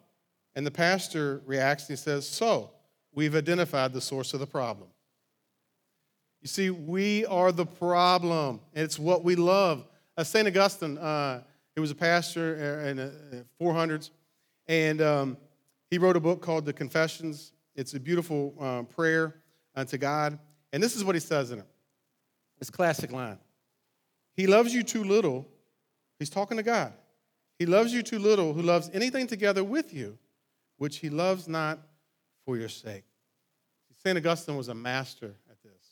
And 0.57 0.67
the 0.67 0.71
pastor 0.71 1.43
reacts 1.47 1.89
and 1.89 1.99
he 1.99 2.03
says, 2.03 2.29
So, 2.29 2.71
we've 3.13 3.35
identified 3.35 3.93
the 3.93 4.01
source 4.01 4.35
of 4.35 4.41
the 4.41 4.47
problem. 4.47 4.89
You 6.41 6.49
see, 6.49 6.71
we 6.71 7.25
are 7.27 7.53
the 7.53 7.65
problem, 7.65 8.61
and 8.75 8.85
it's 8.85 8.99
what 8.99 9.25
we 9.25 9.35
love. 9.35 9.87
Uh, 10.17 10.25
St. 10.25 10.47
Augustine, 10.47 10.99
uh, 10.99 11.43
he 11.75 11.81
was 11.81 11.91
a 11.91 11.95
pastor 11.95 12.83
in 12.87 12.99
the 12.99 13.45
400s, 13.61 14.11
and 14.69 15.01
um, 15.01 15.37
he 15.91 15.99
wrote 15.99 16.17
a 16.17 16.21
book 16.21 16.43
called 16.43 16.67
The 16.67 16.73
Confessions. 16.73 17.53
It's 17.75 17.95
a 17.95 18.01
beautiful 18.01 18.55
um, 18.61 18.87
prayer 18.87 19.37
unto 19.75 19.97
God. 19.97 20.39
And 20.73 20.83
this 20.83 20.97
is 20.97 21.05
what 21.05 21.15
he 21.15 21.21
says 21.21 21.51
in 21.51 21.61
it. 21.61 21.67
It's 22.61 22.71
classic 22.71 23.13
line. 23.13 23.39
He 24.37 24.47
loves 24.47 24.75
you 24.75 24.83
too 24.83 25.05
little. 25.05 25.47
He's 26.19 26.31
talking 26.31 26.57
to 26.57 26.63
God. 26.63 26.93
He 27.59 27.67
loves 27.67 27.93
you 27.93 28.03
too 28.03 28.19
little 28.19 28.53
who 28.53 28.63
loves 28.63 28.91
anything 28.93 29.27
together 29.27 29.63
with 29.63 29.95
you, 29.95 30.19
which 30.85 30.99
he 30.99 31.09
loves 31.09 31.49
not 31.49 31.79
for 32.45 32.59
your 32.59 32.69
sake. 32.69 33.05
St. 34.03 34.19
Augustine 34.19 34.55
was 34.55 34.69
a 34.69 34.75
master 34.75 35.35
at 35.51 35.57
this, 35.63 35.83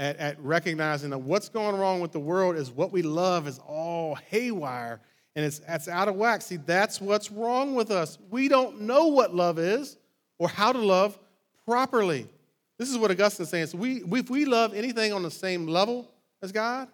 at, 0.00 0.16
at 0.16 0.42
recognizing 0.42 1.10
that 1.10 1.18
what's 1.18 1.48
going 1.48 1.76
wrong 1.76 2.00
with 2.00 2.10
the 2.10 2.18
world 2.18 2.56
is 2.56 2.72
what 2.72 2.90
we 2.90 3.02
love 3.02 3.46
is 3.46 3.60
all 3.60 4.16
haywire 4.16 5.00
and 5.36 5.44
it's, 5.44 5.60
it's 5.68 5.86
out 5.86 6.08
of 6.08 6.16
whack. 6.16 6.42
See, 6.42 6.56
that's 6.56 7.00
what's 7.00 7.30
wrong 7.30 7.76
with 7.76 7.92
us. 7.92 8.18
We 8.30 8.48
don't 8.48 8.80
know 8.80 9.06
what 9.06 9.32
love 9.32 9.60
is 9.60 9.96
or 10.40 10.48
how 10.48 10.72
to 10.72 10.80
love 10.80 11.16
properly. 11.64 12.26
This 12.78 12.90
is 12.90 12.98
what 12.98 13.12
Augustine 13.12 13.44
is 13.44 13.50
saying. 13.50 13.66
So 13.66 13.78
we, 13.78 14.02
if 14.02 14.28
we 14.28 14.44
love 14.44 14.74
anything 14.74 15.12
on 15.12 15.22
the 15.22 15.30
same 15.30 15.68
level 15.68 16.10
as 16.42 16.50
God, 16.50 16.88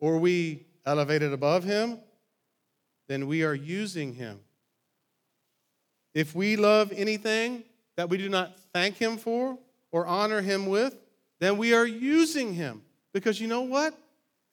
or 0.00 0.16
we 0.16 0.64
elevated 0.86 1.34
above 1.34 1.64
Him, 1.64 1.98
then 3.08 3.26
we 3.26 3.44
are 3.44 3.54
using 3.54 4.14
Him. 4.14 4.40
If 6.14 6.34
we 6.34 6.56
love 6.56 6.92
anything 6.94 7.64
that 7.96 8.08
we 8.08 8.18
do 8.18 8.28
not 8.28 8.58
thank 8.72 8.96
Him 8.96 9.16
for 9.16 9.58
or 9.90 10.06
honor 10.06 10.40
Him 10.40 10.66
with, 10.66 10.96
then 11.40 11.56
we 11.56 11.74
are 11.74 11.86
using 11.86 12.54
Him. 12.54 12.82
Because 13.12 13.40
you 13.40 13.46
know 13.46 13.62
what? 13.62 13.98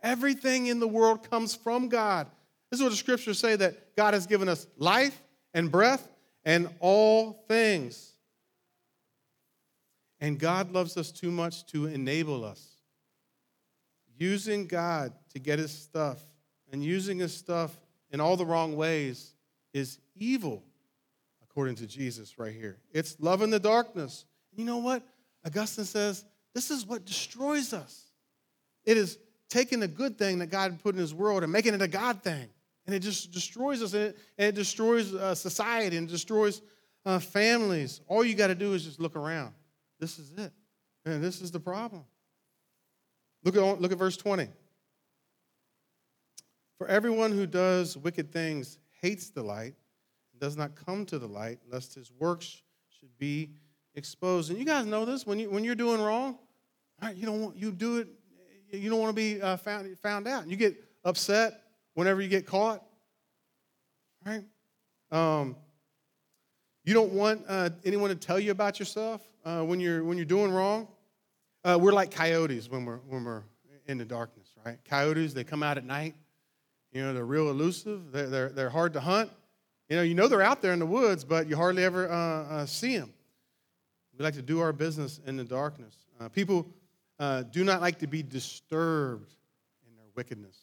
Everything 0.02 0.68
in 0.68 0.80
the 0.80 0.88
world 0.88 1.30
comes 1.30 1.56
from 1.56 1.90
God. 1.90 2.28
This 2.70 2.80
is 2.80 2.84
what 2.84 2.90
the 2.92 2.98
scriptures 2.98 3.40
say 3.40 3.56
that 3.56 3.96
God 3.96 4.14
has 4.14 4.28
given 4.28 4.48
us 4.48 4.68
life 4.78 5.22
and 5.54 5.72
breath 5.72 6.08
and 6.46 6.70
all 6.80 7.44
things. 7.48 8.14
And 10.22 10.40
God 10.40 10.72
loves 10.72 10.98
us 10.98 11.12
too 11.12 11.32
much 11.32 11.66
to 11.68 11.88
enable 11.88 12.44
us. 12.44 12.66
Using 14.18 14.68
God 14.68 15.14
to 15.34 15.40
get 15.40 15.60
his 15.60 15.72
stuff 15.72 16.20
and 16.72 16.84
using 16.84 17.20
his 17.20 17.34
stuff 17.34 17.78
in 18.12 18.20
all 18.20 18.36
the 18.36 18.46
wrong 18.46 18.76
ways 18.76 19.34
is 19.74 19.98
evil, 20.16 20.64
according 21.50 21.76
to 21.76 21.88
Jesus 21.88 22.38
right 22.38 22.54
here. 22.54 22.78
It's 22.92 23.20
love 23.20 23.42
in 23.42 23.50
the 23.50 23.60
darkness. 23.60 24.26
You 24.56 24.66
know 24.66 24.78
what? 24.78 25.04
Augustine 25.46 25.86
says 25.86 26.26
this 26.54 26.72
is 26.72 26.86
what 26.86 27.06
destroys 27.06 27.74
us. 27.74 28.12
It 28.86 28.98
is 28.98 29.18
taking 29.50 29.84
a 29.84 29.88
good 29.88 30.18
thing 30.18 30.40
that 30.40 30.48
God 30.48 30.80
put 30.82 30.96
in 30.96 31.02
his 31.02 31.14
world 31.14 31.44
and 31.44 31.52
making 31.52 31.74
it 31.74 31.82
a 31.82 31.88
God 31.88 32.24
thing. 32.24 32.50
And 32.86 32.96
it 32.96 33.00
just 33.00 33.32
destroys 33.32 33.84
us, 33.84 33.94
and 33.94 34.04
it, 34.04 34.18
and 34.38 34.48
it 34.48 34.56
destroys 34.56 35.14
uh, 35.14 35.36
society, 35.36 35.98
and 35.98 36.08
destroys 36.08 36.62
uh, 37.06 37.20
families. 37.20 38.02
All 38.08 38.24
you 38.24 38.34
got 38.34 38.48
to 38.48 38.56
do 38.56 38.74
is 38.74 38.84
just 38.84 39.00
look 39.00 39.16
around. 39.16 39.54
This 40.00 40.18
is 40.18 40.32
it. 40.38 40.52
And 41.06 41.24
this 41.24 41.42
is 41.42 41.52
the 41.52 41.60
problem. 41.60 42.04
Look 43.44 43.56
at, 43.56 43.82
look 43.82 43.92
at 43.92 43.98
verse 43.98 44.18
20. 44.18 44.48
For 46.78 46.88
everyone 46.88 47.32
who 47.32 47.46
does 47.46 47.96
wicked 47.96 48.32
things 48.32 48.80
hates 49.02 49.30
the 49.30 49.44
light 49.44 49.76
does 50.40 50.58
not 50.58 50.76
come 50.76 51.06
to 51.08 51.20
the 51.20 51.28
light, 51.28 51.60
lest 51.70 51.96
his 51.96 52.12
works 52.20 52.62
should 53.00 53.18
be 53.18 53.52
exposed. 53.96 54.50
And 54.50 54.60
you 54.60 54.66
guys 54.66 54.86
know 54.86 55.06
this 55.06 55.26
when, 55.26 55.40
you, 55.40 55.50
when 55.50 55.64
you're 55.64 55.76
doing 55.76 56.02
wrong, 56.02 56.38
right, 57.02 57.16
you 57.16 57.26
don't 57.26 57.42
want, 57.42 57.58
you 57.58 57.72
do 57.72 57.98
it, 57.98 58.08
you 58.72 58.90
don't 58.90 59.00
want 59.00 59.10
to 59.10 59.16
be 59.16 59.42
uh, 59.42 59.58
found, 59.58 59.98
found 60.00 60.28
out. 60.28 60.48
You 60.48 60.56
get 60.56 60.76
upset 61.04 61.62
whenever 61.94 62.22
you 62.22 62.30
get 62.30 62.46
caught, 62.46 62.84
right? 64.26 64.44
Um, 65.12 65.56
you 66.86 66.94
don't 66.94 67.12
want 67.14 67.44
uh, 67.48 67.70
anyone 67.84 68.10
to 68.10 68.16
tell 68.16 68.40
you 68.40 68.52
about 68.52 68.80
yourself 68.80 69.22
uh, 69.46 69.62
when 69.62 69.80
you're 69.80 70.04
when 70.04 70.18
you're 70.18 70.26
doing 70.26 70.52
wrong. 70.52 70.88
Uh, 71.64 71.78
we're 71.80 71.92
like 71.92 72.12
coyotes 72.12 72.70
when 72.70 72.86
we're 72.86 72.98
when 73.08 73.24
we're 73.24 73.44
in 73.88 73.98
the 73.98 74.06
darkness, 74.06 74.48
right? 74.66 74.78
Coyotes 74.86 75.34
they 75.34 75.44
come 75.44 75.62
out 75.62 75.78
at 75.78 75.86
night. 75.86 76.16
You 76.92 77.04
know 77.04 77.14
they're 77.14 77.26
real 77.26 77.50
elusive. 77.50 78.12
They're 78.12 78.28
they're, 78.28 78.50
they're 78.50 78.70
hard 78.70 78.94
to 78.94 79.00
hunt. 79.00 79.30
You 79.90 79.98
know 79.98 80.02
you 80.04 80.14
know 80.14 80.28
they're 80.28 80.42
out 80.42 80.62
there 80.62 80.74
in 80.74 80.80
the 80.80 80.86
woods, 80.86 81.24
but 81.24 81.48
you 81.48 81.56
hardly 81.56 81.84
ever 81.84 82.10
uh, 82.10 82.16
uh, 82.16 82.66
see 82.66 82.98
them. 82.98 83.14
We 84.18 84.24
like 84.24 84.36
to 84.36 84.42
do 84.42 84.60
our 84.60 84.74
business 84.74 85.20
in 85.26 85.38
the 85.38 85.44
darkness. 85.44 85.96
Uh, 86.20 86.30
people 86.30 86.68
do 87.52 87.64
not 87.64 87.82
like 87.82 88.00
to 88.00 88.08
be 88.08 88.24
disturbed 88.24 89.34
in 89.88 89.96
their 89.96 90.06
wickedness 90.16 90.56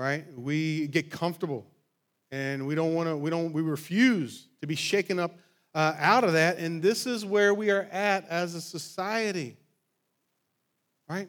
right? 0.00 0.24
We 0.34 0.86
get 0.86 1.10
comfortable 1.10 1.66
and 2.30 2.66
we 2.66 2.74
don't 2.74 2.94
want 2.94 3.10
to, 3.10 3.16
we 3.18 3.28
don't, 3.28 3.52
we 3.52 3.60
refuse 3.60 4.48
to 4.62 4.66
be 4.66 4.74
shaken 4.74 5.18
up 5.18 5.32
uh, 5.74 5.94
out 5.98 6.24
of 6.24 6.32
that. 6.32 6.56
And 6.56 6.82
this 6.82 7.06
is 7.06 7.26
where 7.26 7.52
we 7.52 7.70
are 7.70 7.86
at 7.92 8.26
as 8.30 8.54
a 8.54 8.62
society, 8.62 9.58
right? 11.06 11.28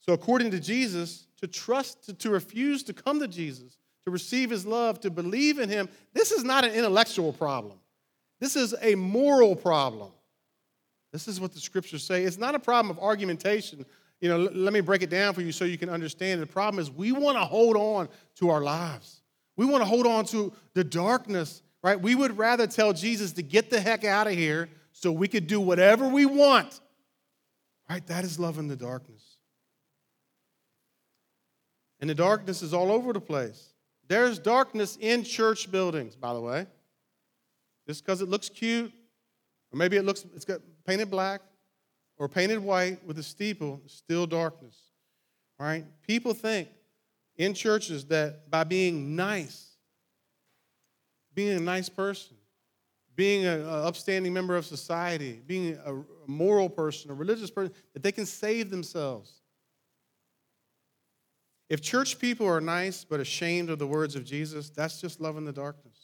So, 0.00 0.12
according 0.12 0.50
to 0.50 0.60
Jesus, 0.60 1.26
to 1.38 1.46
trust, 1.46 2.04
to, 2.04 2.12
to 2.12 2.30
refuse 2.30 2.82
to 2.82 2.92
come 2.92 3.18
to 3.18 3.26
Jesus, 3.26 3.78
to 4.06 4.10
receive 4.10 4.50
his 4.50 4.64
love, 4.64 5.00
to 5.00 5.10
believe 5.10 5.58
in 5.58 5.68
him, 5.68 5.88
this 6.14 6.32
is 6.32 6.44
not 6.44 6.64
an 6.64 6.72
intellectual 6.72 7.32
problem. 7.32 7.78
This 8.40 8.56
is 8.56 8.74
a 8.80 8.94
moral 8.94 9.54
problem. 9.54 10.12
This 11.12 11.28
is 11.28 11.40
what 11.40 11.52
the 11.52 11.60
scriptures 11.60 12.04
say. 12.04 12.24
It's 12.24 12.38
not 12.38 12.54
a 12.54 12.58
problem 12.58 12.96
of 12.96 13.02
argumentation 13.02 13.84
you 14.20 14.30
know, 14.30 14.38
let 14.38 14.72
me 14.72 14.80
break 14.80 15.02
it 15.02 15.10
down 15.10 15.34
for 15.34 15.42
you 15.42 15.52
so 15.52 15.64
you 15.64 15.76
can 15.76 15.90
understand. 15.90 16.40
The 16.40 16.46
problem 16.46 16.80
is 16.80 16.90
we 16.90 17.12
want 17.12 17.36
to 17.36 17.44
hold 17.44 17.76
on 17.76 18.08
to 18.36 18.50
our 18.50 18.62
lives. 18.62 19.20
We 19.56 19.66
want 19.66 19.82
to 19.82 19.86
hold 19.86 20.06
on 20.06 20.24
to 20.26 20.52
the 20.74 20.84
darkness, 20.84 21.62
right? 21.82 22.00
We 22.00 22.14
would 22.14 22.38
rather 22.38 22.66
tell 22.66 22.92
Jesus 22.92 23.32
to 23.32 23.42
get 23.42 23.70
the 23.70 23.80
heck 23.80 24.04
out 24.04 24.26
of 24.26 24.32
here 24.32 24.68
so 24.92 25.12
we 25.12 25.28
could 25.28 25.46
do 25.46 25.60
whatever 25.60 26.08
we 26.08 26.24
want. 26.24 26.80
Right? 27.88 28.06
That 28.06 28.24
is 28.24 28.38
love 28.38 28.58
in 28.58 28.68
the 28.68 28.76
darkness. 28.76 29.22
And 32.00 32.08
the 32.10 32.14
darkness 32.14 32.62
is 32.62 32.74
all 32.74 32.90
over 32.90 33.12
the 33.12 33.20
place. 33.20 33.68
There's 34.08 34.38
darkness 34.38 34.96
in 35.00 35.24
church 35.24 35.70
buildings, 35.70 36.14
by 36.14 36.32
the 36.32 36.40
way. 36.40 36.66
Just 37.86 38.04
because 38.04 38.20
it 38.20 38.28
looks 38.28 38.48
cute, 38.48 38.92
or 39.72 39.76
maybe 39.76 39.96
it 39.96 40.04
looks 40.04 40.24
it's 40.34 40.44
got 40.44 40.60
painted 40.86 41.10
black, 41.10 41.40
or 42.18 42.28
painted 42.28 42.58
white 42.58 43.04
with 43.06 43.18
a 43.18 43.22
steeple, 43.22 43.80
still 43.86 44.26
darkness. 44.26 44.76
All 45.58 45.66
right? 45.66 45.84
People 46.06 46.34
think 46.34 46.68
in 47.36 47.54
churches 47.54 48.04
that 48.06 48.50
by 48.50 48.64
being 48.64 49.14
nice, 49.14 49.76
being 51.34 51.56
a 51.56 51.60
nice 51.60 51.88
person, 51.88 52.36
being 53.14 53.46
an 53.46 53.64
upstanding 53.66 54.32
member 54.32 54.56
of 54.56 54.66
society, 54.66 55.40
being 55.46 55.78
a 55.84 56.02
moral 56.26 56.68
person, 56.68 57.10
a 57.10 57.14
religious 57.14 57.50
person, 57.50 57.74
that 57.94 58.02
they 58.02 58.12
can 58.12 58.26
save 58.26 58.70
themselves. 58.70 59.40
If 61.68 61.82
church 61.82 62.18
people 62.18 62.46
are 62.46 62.60
nice 62.60 63.04
but 63.04 63.20
ashamed 63.20 63.70
of 63.70 63.78
the 63.78 63.86
words 63.86 64.14
of 64.14 64.24
Jesus, 64.24 64.70
that's 64.70 65.00
just 65.00 65.20
loving 65.20 65.44
the 65.44 65.52
darkness. 65.52 65.96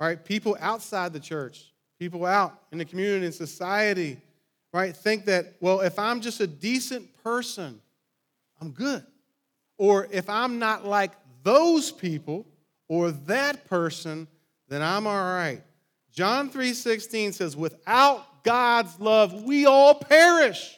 Right? 0.00 0.22
People 0.24 0.56
outside 0.60 1.12
the 1.12 1.20
church, 1.20 1.72
people 1.98 2.24
out 2.24 2.60
in 2.72 2.78
the 2.78 2.84
community 2.84 3.26
and 3.26 3.34
society, 3.34 4.20
right, 4.72 4.96
think 4.96 5.26
that, 5.26 5.54
well, 5.60 5.80
if 5.80 5.98
I'm 5.98 6.20
just 6.20 6.40
a 6.40 6.46
decent 6.46 7.16
person, 7.22 7.80
I'm 8.60 8.70
good. 8.70 9.04
Or 9.76 10.08
if 10.10 10.28
I'm 10.28 10.58
not 10.58 10.84
like 10.84 11.12
those 11.42 11.92
people 11.92 12.46
or 12.88 13.12
that 13.12 13.66
person, 13.66 14.26
then 14.68 14.82
I'm 14.82 15.06
all 15.06 15.14
right. 15.14 15.62
John 16.10 16.50
3:16 16.50 17.32
says, 17.32 17.56
"Without 17.56 18.42
God's 18.42 18.98
love, 18.98 19.44
we 19.44 19.66
all 19.66 19.94
perish." 19.94 20.77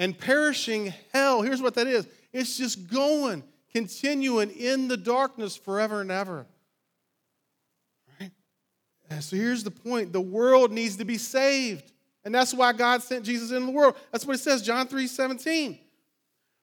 And 0.00 0.18
perishing 0.18 0.94
hell, 1.12 1.42
here's 1.42 1.60
what 1.60 1.74
that 1.74 1.86
is. 1.86 2.08
It's 2.32 2.56
just 2.56 2.90
going, 2.90 3.44
continuing 3.70 4.48
in 4.50 4.88
the 4.88 4.96
darkness 4.96 5.58
forever 5.58 6.00
and 6.00 6.10
ever. 6.10 6.46
Right? 8.18 8.30
And 9.10 9.22
so 9.22 9.36
here's 9.36 9.62
the 9.62 9.70
point. 9.70 10.14
The 10.14 10.20
world 10.20 10.72
needs 10.72 10.96
to 10.96 11.04
be 11.04 11.18
saved. 11.18 11.92
And 12.24 12.34
that's 12.34 12.54
why 12.54 12.72
God 12.72 13.02
sent 13.02 13.26
Jesus 13.26 13.50
into 13.50 13.66
the 13.66 13.72
world. 13.72 13.94
That's 14.10 14.24
what 14.24 14.36
it 14.36 14.40
says, 14.40 14.62
John 14.62 14.88
3 14.88 15.06
17. 15.06 15.78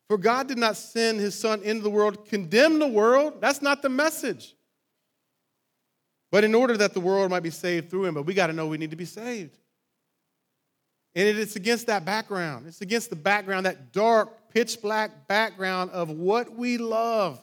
For 0.08 0.18
God 0.18 0.48
did 0.48 0.58
not 0.58 0.76
send 0.76 1.20
his 1.20 1.38
son 1.38 1.62
into 1.62 1.84
the 1.84 1.92
world, 1.92 2.28
condemn 2.28 2.80
the 2.80 2.88
world. 2.88 3.40
That's 3.40 3.62
not 3.62 3.84
the 3.84 3.90
message. 3.90 4.56
But 6.32 6.44
in 6.44 6.56
order 6.56 6.76
that 6.78 6.96
the 6.96 7.02
world 7.02 7.30
might 7.30 7.44
be 7.44 7.52
saved 7.52 7.92
through 7.92 8.06
him, 8.06 8.16
but 8.16 8.24
we 8.24 8.34
got 8.34 8.48
to 8.48 8.54
know 8.54 8.66
we 8.66 8.80
need 8.80 8.90
to 8.90 8.98
be 8.98 9.06
saved. 9.06 9.60
And 11.18 11.40
it's 11.40 11.56
against 11.56 11.88
that 11.88 12.06
background. 12.06 12.68
It's 12.68 12.82
against 12.82 13.10
the 13.10 13.16
background, 13.16 13.66
that 13.66 13.92
dark, 13.92 14.52
pitch 14.54 14.80
black 14.84 15.28
background 15.28 15.90
of 15.90 16.12
what 16.12 16.56
we 16.56 16.78
love 16.78 17.42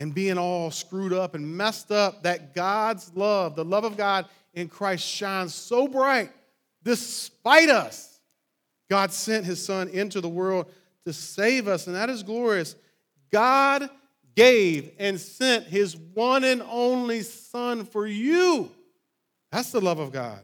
and 0.00 0.12
being 0.12 0.38
all 0.38 0.72
screwed 0.72 1.12
up 1.12 1.36
and 1.36 1.56
messed 1.56 1.92
up, 1.92 2.24
that 2.24 2.52
God's 2.52 3.12
love, 3.14 3.54
the 3.54 3.64
love 3.64 3.84
of 3.84 3.96
God 3.96 4.26
in 4.54 4.66
Christ, 4.66 5.06
shines 5.06 5.54
so 5.54 5.86
bright 5.86 6.32
despite 6.82 7.68
us. 7.70 8.18
God 8.90 9.12
sent 9.12 9.44
his 9.44 9.64
son 9.64 9.86
into 9.90 10.20
the 10.20 10.28
world 10.28 10.66
to 11.06 11.12
save 11.12 11.68
us, 11.68 11.86
and 11.86 11.94
that 11.94 12.10
is 12.10 12.24
glorious. 12.24 12.74
God 13.30 13.88
gave 14.34 14.90
and 14.98 15.20
sent 15.20 15.66
his 15.66 15.96
one 15.96 16.42
and 16.42 16.60
only 16.62 17.22
son 17.22 17.84
for 17.84 18.04
you. 18.04 18.68
That's 19.52 19.70
the 19.70 19.80
love 19.80 20.00
of 20.00 20.10
God. 20.10 20.40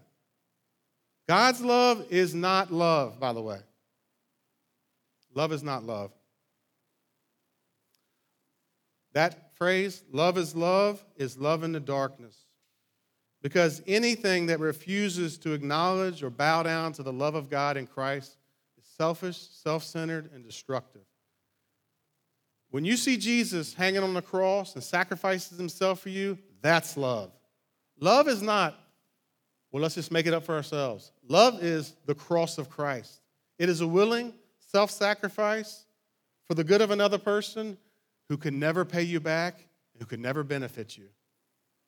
God's 1.28 1.60
love 1.60 2.06
is 2.08 2.34
not 2.34 2.72
love, 2.72 3.20
by 3.20 3.34
the 3.34 3.42
way. 3.42 3.58
Love 5.34 5.52
is 5.52 5.62
not 5.62 5.84
love. 5.84 6.10
That 9.12 9.54
phrase, 9.56 10.02
love 10.10 10.38
is 10.38 10.56
love, 10.56 11.04
is 11.16 11.36
love 11.36 11.64
in 11.64 11.72
the 11.72 11.80
darkness. 11.80 12.34
Because 13.42 13.82
anything 13.86 14.46
that 14.46 14.58
refuses 14.58 15.38
to 15.38 15.52
acknowledge 15.52 16.22
or 16.22 16.30
bow 16.30 16.62
down 16.62 16.92
to 16.94 17.02
the 17.02 17.12
love 17.12 17.34
of 17.34 17.50
God 17.50 17.76
in 17.76 17.86
Christ 17.86 18.36
is 18.78 18.84
selfish, 18.96 19.38
self 19.38 19.84
centered, 19.84 20.30
and 20.32 20.44
destructive. 20.44 21.02
When 22.70 22.84
you 22.84 22.96
see 22.96 23.16
Jesus 23.16 23.74
hanging 23.74 24.02
on 24.02 24.14
the 24.14 24.22
cross 24.22 24.74
and 24.74 24.82
sacrifices 24.82 25.58
himself 25.58 26.00
for 26.00 26.08
you, 26.08 26.38
that's 26.62 26.96
love. 26.96 27.30
Love 28.00 28.28
is 28.28 28.42
not, 28.42 28.78
well, 29.70 29.82
let's 29.82 29.94
just 29.94 30.10
make 30.10 30.26
it 30.26 30.34
up 30.34 30.44
for 30.44 30.54
ourselves. 30.54 31.12
Love 31.28 31.62
is 31.62 31.94
the 32.06 32.14
cross 32.14 32.58
of 32.58 32.70
Christ. 32.70 33.20
It 33.58 33.68
is 33.68 33.80
a 33.80 33.86
willing 33.86 34.32
self 34.58 34.90
sacrifice 34.90 35.84
for 36.46 36.54
the 36.54 36.64
good 36.64 36.80
of 36.80 36.90
another 36.90 37.18
person 37.18 37.76
who 38.28 38.36
can 38.36 38.58
never 38.58 38.84
pay 38.84 39.02
you 39.02 39.20
back, 39.20 39.58
who 39.98 40.06
can 40.06 40.22
never 40.22 40.42
benefit 40.42 40.96
you. 40.96 41.08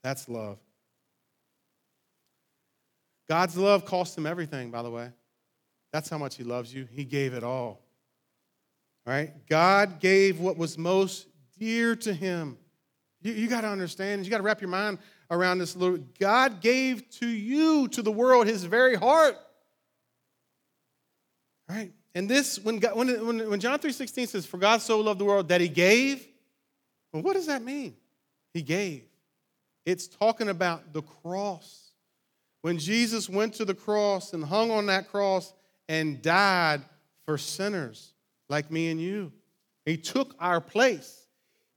That's 0.03 0.29
love. 0.29 0.59
God's 3.29 3.57
love 3.57 3.85
cost 3.85 4.19
him 4.19 4.27
everything, 4.27 4.71
by 4.71 4.83
the 4.83 4.91
way. 4.91 5.11
That's 5.93 6.09
how 6.09 6.19
much 6.19 6.37
he 6.37 6.45
loves 6.45 6.75
you. 6.75 6.87
He 6.91 7.05
gave 7.05 7.33
it 7.33 7.45
all. 7.45 7.81
All 9.07 9.13
right? 9.13 9.33
God 9.49 10.01
gave 10.01 10.41
what 10.41 10.57
was 10.57 10.77
most 10.77 11.27
dear 11.59 11.97
to 11.97 12.13
him. 12.13 12.59
You, 13.23 13.33
you 13.33 13.49
got 13.49 13.63
to 13.63 13.69
understand, 13.69 14.25
you 14.25 14.31
got 14.31 14.39
to 14.39 14.43
wrap 14.43 14.61
your 14.61 14.71
mind 14.71 14.99
around 15.31 15.59
this 15.59 15.77
little. 15.77 15.99
God 16.19 16.61
gave 16.61 17.09
to 17.13 17.27
you, 17.27 17.89
to 17.89 18.03
the 18.03 18.13
world, 18.13 18.47
his 18.47 18.65
very 18.65 18.97
heart. 18.97 19.37
Right? 21.69 21.93
And 22.15 22.29
this, 22.29 22.59
when, 22.59 22.79
God, 22.79 22.97
when, 22.97 23.27
when, 23.27 23.51
when 23.51 23.61
John 23.61 23.79
3.16 23.79 24.29
says, 24.29 24.47
For 24.47 24.59
God 24.59 24.83
so 24.83 25.01
loved 25.01 25.21
the 25.21 25.25
world 25.25 25.49
that 25.49 25.61
he 25.61 25.69
gave, 25.69 26.27
well, 27.13 27.23
what 27.23 27.35
does 27.35 27.47
that 27.47 27.63
mean? 27.63 27.95
He 28.53 28.63
gave. 28.63 29.05
It's 29.87 30.09
talking 30.09 30.49
about 30.49 30.93
the 30.93 31.03
cross. 31.03 31.93
When 32.63 32.79
Jesus 32.79 33.29
went 33.29 33.55
to 33.55 33.65
the 33.65 33.75
cross 33.75 34.33
and 34.33 34.45
hung 34.45 34.71
on 34.71 34.87
that 34.87 35.09
cross 35.09 35.53
and 35.89 36.21
died 36.21 36.83
for 37.25 37.39
sinners 37.39 38.13
like 38.49 38.71
me 38.71 38.91
and 38.91 39.01
you. 39.01 39.33
He 39.85 39.97
took 39.97 40.35
our 40.39 40.61
place. 40.61 41.27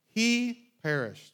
He 0.10 0.70
perished 0.84 1.33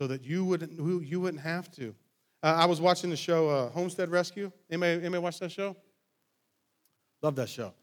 so 0.00 0.06
that 0.06 0.24
you 0.24 0.44
wouldn't, 0.44 0.72
you 1.06 1.20
wouldn't 1.20 1.42
have 1.42 1.70
to. 1.72 1.94
Uh, 2.42 2.54
I 2.58 2.64
was 2.64 2.80
watching 2.80 3.10
the 3.10 3.16
show 3.16 3.50
uh, 3.50 3.68
Homestead 3.70 4.08
Rescue. 4.08 4.50
Anybody, 4.70 4.92
anybody 5.00 5.18
watch 5.18 5.38
that 5.40 5.52
show? 5.52 5.76
Love 7.22 7.36
that 7.36 7.50
show. 7.50 7.74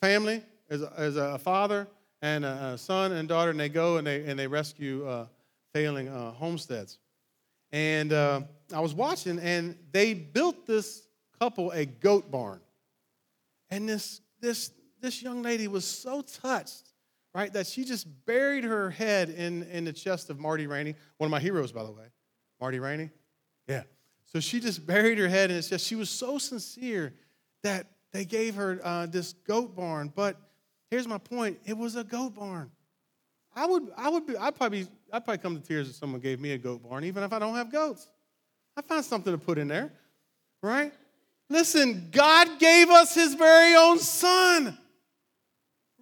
Family 0.00 0.42
is 0.70 0.80
a, 0.80 1.34
a 1.34 1.38
father 1.38 1.86
and 2.22 2.46
a 2.46 2.78
son 2.78 3.12
and 3.12 3.28
daughter, 3.28 3.50
and 3.50 3.60
they 3.60 3.68
go 3.68 3.98
and 3.98 4.06
they, 4.06 4.24
and 4.24 4.38
they 4.38 4.46
rescue 4.46 5.06
uh, 5.06 5.26
failing 5.74 6.08
uh, 6.08 6.30
homesteads. 6.30 6.98
And 7.72 8.14
uh, 8.14 8.40
I 8.72 8.80
was 8.80 8.94
watching, 8.94 9.38
and 9.38 9.76
they 9.92 10.14
built 10.14 10.66
this 10.66 11.06
couple 11.38 11.72
a 11.72 11.84
goat 11.84 12.30
barn. 12.30 12.60
And 13.68 13.86
this, 13.86 14.22
this 14.40 14.70
this 15.04 15.22
young 15.22 15.42
lady 15.42 15.68
was 15.68 15.84
so 15.84 16.22
touched, 16.22 16.93
right, 17.34 17.52
that 17.52 17.66
she 17.66 17.84
just 17.84 18.06
buried 18.26 18.64
her 18.64 18.90
head 18.90 19.28
in, 19.30 19.64
in 19.64 19.84
the 19.84 19.92
chest 19.92 20.30
of 20.30 20.38
Marty 20.38 20.66
Raney, 20.66 20.94
one 21.18 21.26
of 21.26 21.30
my 21.30 21.40
heroes, 21.40 21.72
by 21.72 21.82
the 21.82 21.92
way. 21.92 22.06
Marty 22.60 22.78
Raney? 22.78 23.10
Yeah. 23.68 23.82
So 24.24 24.40
she 24.40 24.60
just 24.60 24.86
buried 24.86 25.18
her 25.18 25.28
head 25.28 25.50
in 25.50 25.56
his 25.56 25.68
chest. 25.68 25.86
She 25.86 25.96
was 25.96 26.10
so 26.10 26.38
sincere 26.38 27.14
that 27.62 27.86
they 28.12 28.24
gave 28.24 28.54
her 28.54 28.80
uh, 28.82 29.06
this 29.06 29.32
goat 29.32 29.74
barn. 29.74 30.12
But 30.14 30.36
here's 30.90 31.08
my 31.08 31.18
point 31.18 31.58
it 31.64 31.76
was 31.76 31.96
a 31.96 32.04
goat 32.04 32.34
barn. 32.34 32.70
I 33.56 33.66
would, 33.66 33.88
I 33.96 34.08
would 34.08 34.26
be, 34.26 34.36
I'd 34.36 34.56
probably, 34.56 34.86
I'd 35.12 35.24
probably 35.24 35.38
come 35.38 35.60
to 35.60 35.62
tears 35.62 35.88
if 35.88 35.96
someone 35.96 36.20
gave 36.20 36.40
me 36.40 36.52
a 36.52 36.58
goat 36.58 36.82
barn, 36.82 37.04
even 37.04 37.22
if 37.22 37.32
I 37.32 37.38
don't 37.38 37.54
have 37.54 37.70
goats. 37.70 38.08
I 38.76 38.82
find 38.82 39.04
something 39.04 39.32
to 39.32 39.38
put 39.38 39.58
in 39.58 39.68
there, 39.68 39.92
right? 40.62 40.92
Listen, 41.48 42.08
God 42.10 42.58
gave 42.58 42.88
us 42.90 43.14
his 43.14 43.34
very 43.34 43.76
own 43.76 43.98
son. 43.98 44.76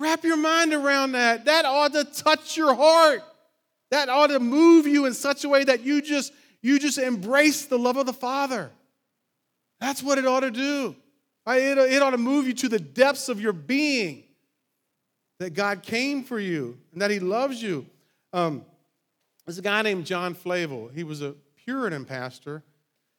Wrap 0.03 0.25
your 0.25 0.37
mind 0.37 0.75
around 0.75 1.13
that. 1.13 1.45
That 1.45 1.65
ought 1.65 1.93
to 1.93 2.03
touch 2.03 2.57
your 2.57 2.75
heart. 2.75 3.23
That 3.93 4.09
ought 4.09 4.29
to 4.29 4.41
move 4.41 4.85
you 4.87 5.07
in 5.07 5.15
such 5.15 5.45
a 5.45 5.49
way 5.49 5.63
that 5.63 5.83
you 5.83 6.03
just 6.03 6.33
you 6.61 6.81
just 6.81 6.99
embrace 6.99 7.67
the 7.67 7.79
love 7.79 7.97
of 7.97 8.07
the 8.07 8.13
Father. 8.13 8.71
That's 9.81 10.03
what 10.03 10.19
it 10.19 10.27
ought 10.27 10.41
to 10.41 10.51
do. 10.51 10.97
It, 11.47 11.79
it 11.79 12.03
ought 12.03 12.11
to 12.11 12.19
move 12.19 12.49
you 12.49 12.53
to 12.55 12.69
the 12.69 12.81
depths 12.81 13.29
of 13.29 13.41
your 13.41 13.53
being. 13.53 14.25
That 15.39 15.55
God 15.55 15.85
came 15.85 16.25
for 16.25 16.41
you 16.41 16.79
and 16.93 17.01
that 17.01 17.13
He 17.13 17.21
loves 17.21 17.63
you. 17.63 17.87
Um, 18.33 18.65
there's 19.47 19.59
a 19.59 19.63
guy 19.63 19.83
named 19.83 20.05
John 20.05 20.35
Flavel. 20.35 20.89
He 20.93 21.05
was 21.05 21.23
a 21.23 21.35
Puritan 21.65 22.05
pastor 22.05 22.65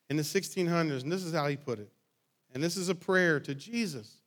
in 0.10 0.18
the 0.18 0.24
1600s, 0.24 1.04
and 1.04 1.12
this 1.12 1.24
is 1.24 1.34
how 1.34 1.48
he 1.48 1.56
put 1.56 1.80
it. 1.80 1.90
And 2.54 2.62
this 2.62 2.76
is 2.76 2.90
a 2.90 2.96
prayer 2.96 3.40
to 3.40 3.56
Jesus 3.56 4.18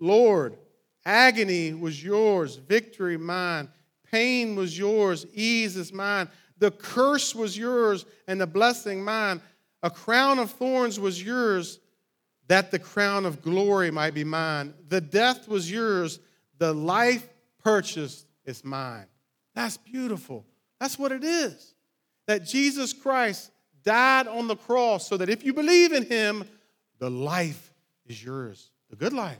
Lord, 0.00 0.56
Agony 1.06 1.74
was 1.74 2.02
yours, 2.02 2.56
victory 2.56 3.16
mine. 3.16 3.68
Pain 4.10 4.56
was 4.56 4.78
yours, 4.78 5.26
ease 5.34 5.76
is 5.76 5.92
mine. 5.92 6.28
The 6.58 6.70
curse 6.70 7.34
was 7.34 7.58
yours, 7.58 8.06
and 8.26 8.40
the 8.40 8.46
blessing 8.46 9.04
mine. 9.04 9.42
A 9.82 9.90
crown 9.90 10.38
of 10.38 10.50
thorns 10.52 10.98
was 10.98 11.22
yours, 11.22 11.78
that 12.48 12.70
the 12.70 12.78
crown 12.78 13.26
of 13.26 13.42
glory 13.42 13.90
might 13.90 14.14
be 14.14 14.24
mine. 14.24 14.74
The 14.88 15.00
death 15.00 15.48
was 15.48 15.70
yours, 15.70 16.20
the 16.58 16.72
life 16.72 17.28
purchased 17.62 18.26
is 18.44 18.64
mine. 18.64 19.06
That's 19.54 19.76
beautiful. 19.76 20.44
That's 20.80 20.98
what 20.98 21.12
it 21.12 21.24
is. 21.24 21.74
That 22.26 22.46
Jesus 22.46 22.92
Christ 22.92 23.50
died 23.82 24.26
on 24.26 24.48
the 24.48 24.56
cross 24.56 25.06
so 25.06 25.16
that 25.16 25.28
if 25.28 25.44
you 25.44 25.52
believe 25.52 25.92
in 25.92 26.04
him, 26.04 26.44
the 26.98 27.10
life 27.10 27.74
is 28.06 28.22
yours, 28.22 28.70
the 28.90 28.96
good 28.96 29.12
life. 29.12 29.38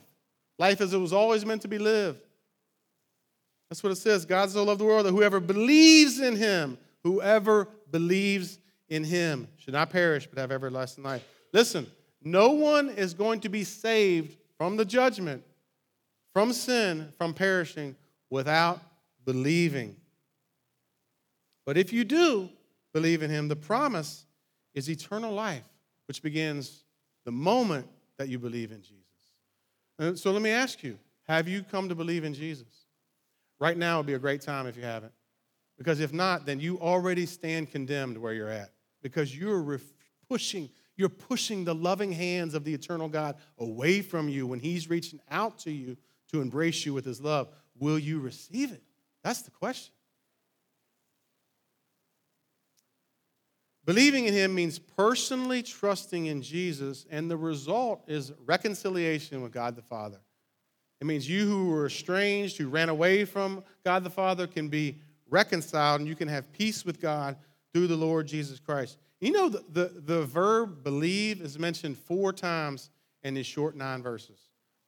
Life 0.59 0.81
as 0.81 0.93
it 0.93 0.99
was 0.99 1.12
always 1.12 1.45
meant 1.45 1.62
to 1.62 1.69
be 1.69 1.79
lived. 1.79 2.21
That's 3.69 3.83
what 3.83 3.93
it 3.93 3.97
says. 3.97 4.25
God 4.25 4.51
so 4.51 4.62
loved 4.62 4.81
the 4.81 4.85
world 4.85 5.07
that 5.07 5.12
whoever 5.12 5.40
believes 5.40 6.21
in 6.21 6.37
him, 6.37 6.79
whoever 7.03 7.69
believes 7.90 8.59
in 8.88 9.05
him 9.05 9.49
should 9.57 9.75
not 9.75 9.90
perish 9.90 10.27
but 10.27 10.38
have 10.38 10.53
everlasting 10.53 11.03
life. 11.05 11.25
Listen, 11.53 11.87
no 12.23 12.51
one 12.51 12.90
is 12.90 13.14
going 13.14 13.40
to 13.40 13.49
be 13.49 13.64
saved 13.64 14.37
from 14.59 14.77
the 14.77 14.85
judgment 14.85 15.43
from 16.35 16.53
sin, 16.53 17.12
from 17.17 17.33
perishing, 17.33 17.97
without 18.29 18.83
believing. 19.25 19.97
But 21.64 21.79
if 21.79 21.93
you 21.93 22.05
do 22.05 22.51
believe 22.93 23.23
in 23.23 23.31
him, 23.31 23.49
the 23.49 23.57
promise 23.57 24.27
is 24.75 24.90
eternal 24.90 25.33
life, 25.33 25.64
which 26.07 26.23
begins 26.23 26.83
the 27.25 27.31
moment 27.31 27.87
that 28.19 28.29
you 28.29 28.38
believe 28.38 28.73
in 28.73 28.83
Jesus. 28.83 29.04
And 29.98 30.18
so 30.18 30.33
let 30.33 30.42
me 30.42 30.50
ask 30.50 30.83
you 30.83 30.98
have 31.26 31.48
you 31.48 31.62
come 31.62 31.88
to 31.88 31.94
believe 31.94 32.24
in 32.24 32.35
Jesus? 32.35 32.87
Right 33.59 33.76
now 33.76 33.98
would 33.98 34.07
be 34.07 34.14
a 34.14 34.18
great 34.18 34.40
time 34.40 34.66
if 34.66 34.76
you 34.76 34.83
haven't. 34.83 35.12
Because 35.78 36.00
if 36.00 36.12
not, 36.12 36.46
then 36.46 36.61
you 36.61 36.78
already 36.78 37.26
stand 37.26 37.70
condemned 37.70 38.18
where 38.18 38.33
you're 38.33 38.48
at 38.48 38.72
because 39.02 39.37
you're 39.37 39.80
pushing 40.28 40.70
you're 40.96 41.09
pushing 41.09 41.64
the 41.64 41.74
loving 41.74 42.12
hands 42.12 42.54
of 42.54 42.62
the 42.62 42.72
eternal 42.72 43.09
God 43.09 43.37
away 43.59 44.00
from 44.00 44.28
you 44.28 44.46
when 44.46 44.61
he's 44.61 44.88
reaching 44.88 45.20
out 45.28 45.59
to 45.61 45.72
you 45.72 45.96
to 46.30 46.40
embrace 46.40 46.87
you 46.87 46.94
with 46.94 47.04
his 47.04 47.20
love. 47.20 47.48
Will 47.78 47.98
you 47.98 48.20
receive 48.20 48.70
it? 48.70 48.83
That's 49.24 49.42
the 49.42 49.50
question. 49.50 49.92
Believing 53.87 54.25
in 54.27 54.33
him 54.33 54.55
means 54.55 54.79
personally 54.79 55.62
trusting 55.62 56.27
in 56.27 56.40
Jesus, 56.40 57.05
and 57.11 57.31
the 57.31 57.37
result 57.37 58.03
is 58.07 58.33
reconciliation 58.47 59.42
with 59.42 59.53
God 59.53 59.77
the 59.77 59.83
Father. 59.83 60.20
It 61.01 61.07
means 61.07 61.29
you 61.29 61.47
who 61.47 61.68
were 61.68 61.87
estranged, 61.87 62.57
who 62.57 62.68
ran 62.68 62.88
away 62.88 63.27
from 63.27 63.62
God 63.85 64.05
the 64.05 64.11
Father, 64.11 64.47
can 64.47 64.68
be 64.68 65.01
reconciled, 65.29 66.01
and 66.01 66.09
you 66.09 66.14
can 66.14 66.29
have 66.29 66.51
peace 66.53 66.85
with 66.85 67.01
God 67.01 67.37
through 67.75 67.88
the 67.88 67.97
Lord 67.97 68.27
Jesus 68.27 68.59
Christ. 68.59 68.97
You 69.20 69.33
know, 69.33 69.49
the, 69.49 69.64
the, 69.70 69.92
the 70.01 70.23
verb 70.25 70.83
believe 70.83 71.42
is 71.42 71.59
mentioned 71.59 71.99
four 71.99 72.33
times 72.33 72.90
in 73.23 73.35
these 73.35 73.47
short 73.47 73.77
nine 73.77 74.03
verses. 74.03 74.38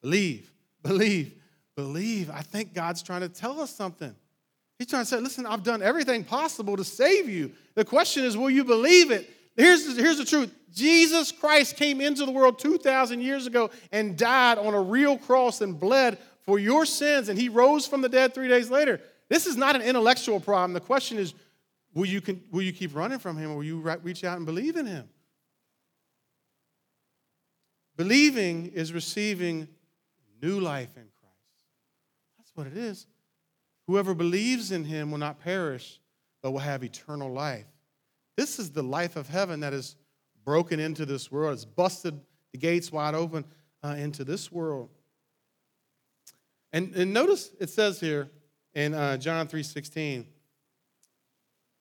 Believe, 0.00 0.52
believe, 0.82 1.34
believe. 1.74 2.30
I 2.30 2.40
think 2.40 2.72
God's 2.72 3.02
trying 3.02 3.22
to 3.22 3.28
tell 3.28 3.60
us 3.60 3.74
something. 3.74 4.14
He's 4.78 4.88
trying 4.88 5.02
to 5.02 5.06
say, 5.06 5.18
listen, 5.20 5.46
I've 5.46 5.62
done 5.62 5.82
everything 5.82 6.24
possible 6.24 6.76
to 6.76 6.84
save 6.84 7.28
you. 7.28 7.52
The 7.74 7.84
question 7.84 8.24
is, 8.24 8.36
will 8.36 8.50
you 8.50 8.64
believe 8.64 9.10
it? 9.10 9.28
Here's, 9.56 9.96
here's 9.96 10.18
the 10.18 10.24
truth 10.24 10.54
Jesus 10.72 11.32
Christ 11.32 11.76
came 11.76 12.00
into 12.00 12.26
the 12.26 12.32
world 12.32 12.58
2,000 12.58 13.20
years 13.22 13.46
ago 13.46 13.70
and 13.90 14.16
died 14.16 14.58
on 14.58 14.74
a 14.74 14.80
real 14.80 15.16
cross 15.16 15.62
and 15.62 15.78
bled 15.78 16.18
for 16.42 16.58
your 16.58 16.84
sins, 16.84 17.28
and 17.28 17.38
he 17.38 17.48
rose 17.48 17.86
from 17.86 18.02
the 18.02 18.08
dead 18.08 18.34
three 18.34 18.48
days 18.48 18.70
later. 18.70 19.00
This 19.28 19.46
is 19.46 19.56
not 19.56 19.74
an 19.74 19.82
intellectual 19.82 20.38
problem. 20.38 20.74
The 20.74 20.80
question 20.80 21.18
is, 21.18 21.34
will 21.94 22.06
you, 22.06 22.20
will 22.52 22.62
you 22.62 22.72
keep 22.72 22.94
running 22.94 23.18
from 23.18 23.36
him 23.36 23.50
or 23.50 23.56
will 23.56 23.64
you 23.64 23.80
reach 24.02 24.22
out 24.22 24.36
and 24.36 24.46
believe 24.46 24.76
in 24.76 24.86
him? 24.86 25.08
Believing 27.96 28.66
is 28.66 28.92
receiving 28.92 29.66
new 30.42 30.60
life 30.60 30.90
in 30.96 31.08
Christ. 31.18 31.34
That's 32.36 32.50
what 32.54 32.66
it 32.66 32.76
is. 32.76 33.06
Whoever 33.86 34.14
believes 34.14 34.72
in 34.72 34.84
him 34.84 35.10
will 35.10 35.18
not 35.18 35.40
perish, 35.40 36.00
but 36.42 36.50
will 36.50 36.58
have 36.58 36.82
eternal 36.82 37.32
life. 37.32 37.66
This 38.36 38.58
is 38.58 38.70
the 38.70 38.82
life 38.82 39.16
of 39.16 39.28
heaven 39.28 39.60
that 39.60 39.72
is 39.72 39.96
broken 40.44 40.80
into 40.80 41.06
this 41.06 41.30
world. 41.30 41.54
It's 41.54 41.64
busted 41.64 42.20
the 42.52 42.58
gates 42.58 42.90
wide 42.92 43.14
open 43.14 43.44
uh, 43.82 43.96
into 43.98 44.24
this 44.24 44.50
world. 44.50 44.90
And, 46.72 46.94
and 46.94 47.12
notice 47.12 47.50
it 47.60 47.70
says 47.70 48.00
here 48.00 48.28
in 48.74 48.92
uh, 48.92 49.16
John 49.16 49.46
3.16, 49.46 50.26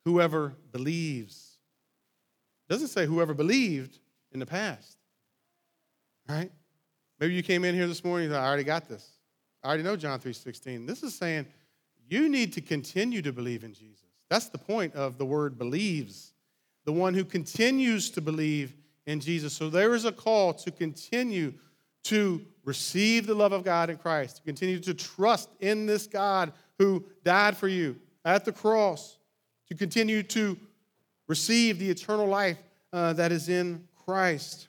whoever 0.05 0.53
believes. 0.71 1.57
It 2.69 2.73
doesn't 2.73 2.87
say 2.87 3.05
whoever 3.05 3.33
believed 3.33 3.99
in 4.31 4.39
the 4.39 4.45
past. 4.45 4.97
Right? 6.29 6.51
Maybe 7.19 7.33
you 7.33 7.43
came 7.43 7.65
in 7.65 7.75
here 7.75 7.87
this 7.87 8.03
morning 8.03 8.27
and 8.27 8.37
I 8.37 8.45
already 8.45 8.63
got 8.63 8.87
this. 8.87 9.09
I 9.63 9.67
already 9.67 9.83
know 9.83 9.95
John 9.95 10.19
3.16. 10.19 10.87
This 10.87 11.03
is 11.03 11.15
saying 11.15 11.45
you 12.07 12.29
need 12.29 12.53
to 12.53 12.61
continue 12.61 13.21
to 13.21 13.31
believe 13.31 13.63
in 13.63 13.73
Jesus. 13.73 14.05
That's 14.29 14.49
the 14.49 14.57
point 14.57 14.95
of 14.95 15.17
the 15.17 15.25
word 15.25 15.57
believes. 15.57 16.33
The 16.85 16.91
one 16.91 17.13
who 17.13 17.25
continues 17.25 18.09
to 18.11 18.21
believe 18.21 18.73
in 19.05 19.19
Jesus. 19.19 19.53
So 19.53 19.69
there 19.69 19.93
is 19.93 20.05
a 20.05 20.11
call 20.11 20.53
to 20.53 20.71
continue 20.71 21.53
to 22.05 22.45
receive 22.63 23.25
the 23.25 23.33
love 23.33 23.51
of 23.51 23.63
God 23.63 23.89
in 23.89 23.97
Christ, 23.97 24.37
to 24.37 24.41
continue 24.43 24.79
to 24.79 24.93
trust 24.93 25.49
in 25.59 25.85
this 25.85 26.07
God 26.07 26.53
who 26.77 27.03
died 27.23 27.57
for 27.57 27.67
you 27.67 27.95
at 28.23 28.45
the 28.45 28.51
cross, 28.51 29.17
to 29.67 29.75
continue 29.75 30.21
to 30.23 30.57
receive 31.27 31.79
the 31.79 31.89
eternal 31.89 32.27
life 32.27 32.57
uh, 32.93 33.13
that 33.13 33.31
is 33.31 33.49
in 33.49 33.87
Christ. 34.05 34.67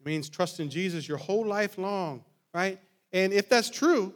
It 0.00 0.06
means 0.06 0.28
trust 0.28 0.58
in 0.58 0.68
Jesus 0.68 1.06
your 1.06 1.18
whole 1.18 1.46
life 1.46 1.78
long, 1.78 2.24
right? 2.52 2.80
And 3.12 3.32
if 3.32 3.48
that's 3.48 3.70
true, 3.70 4.14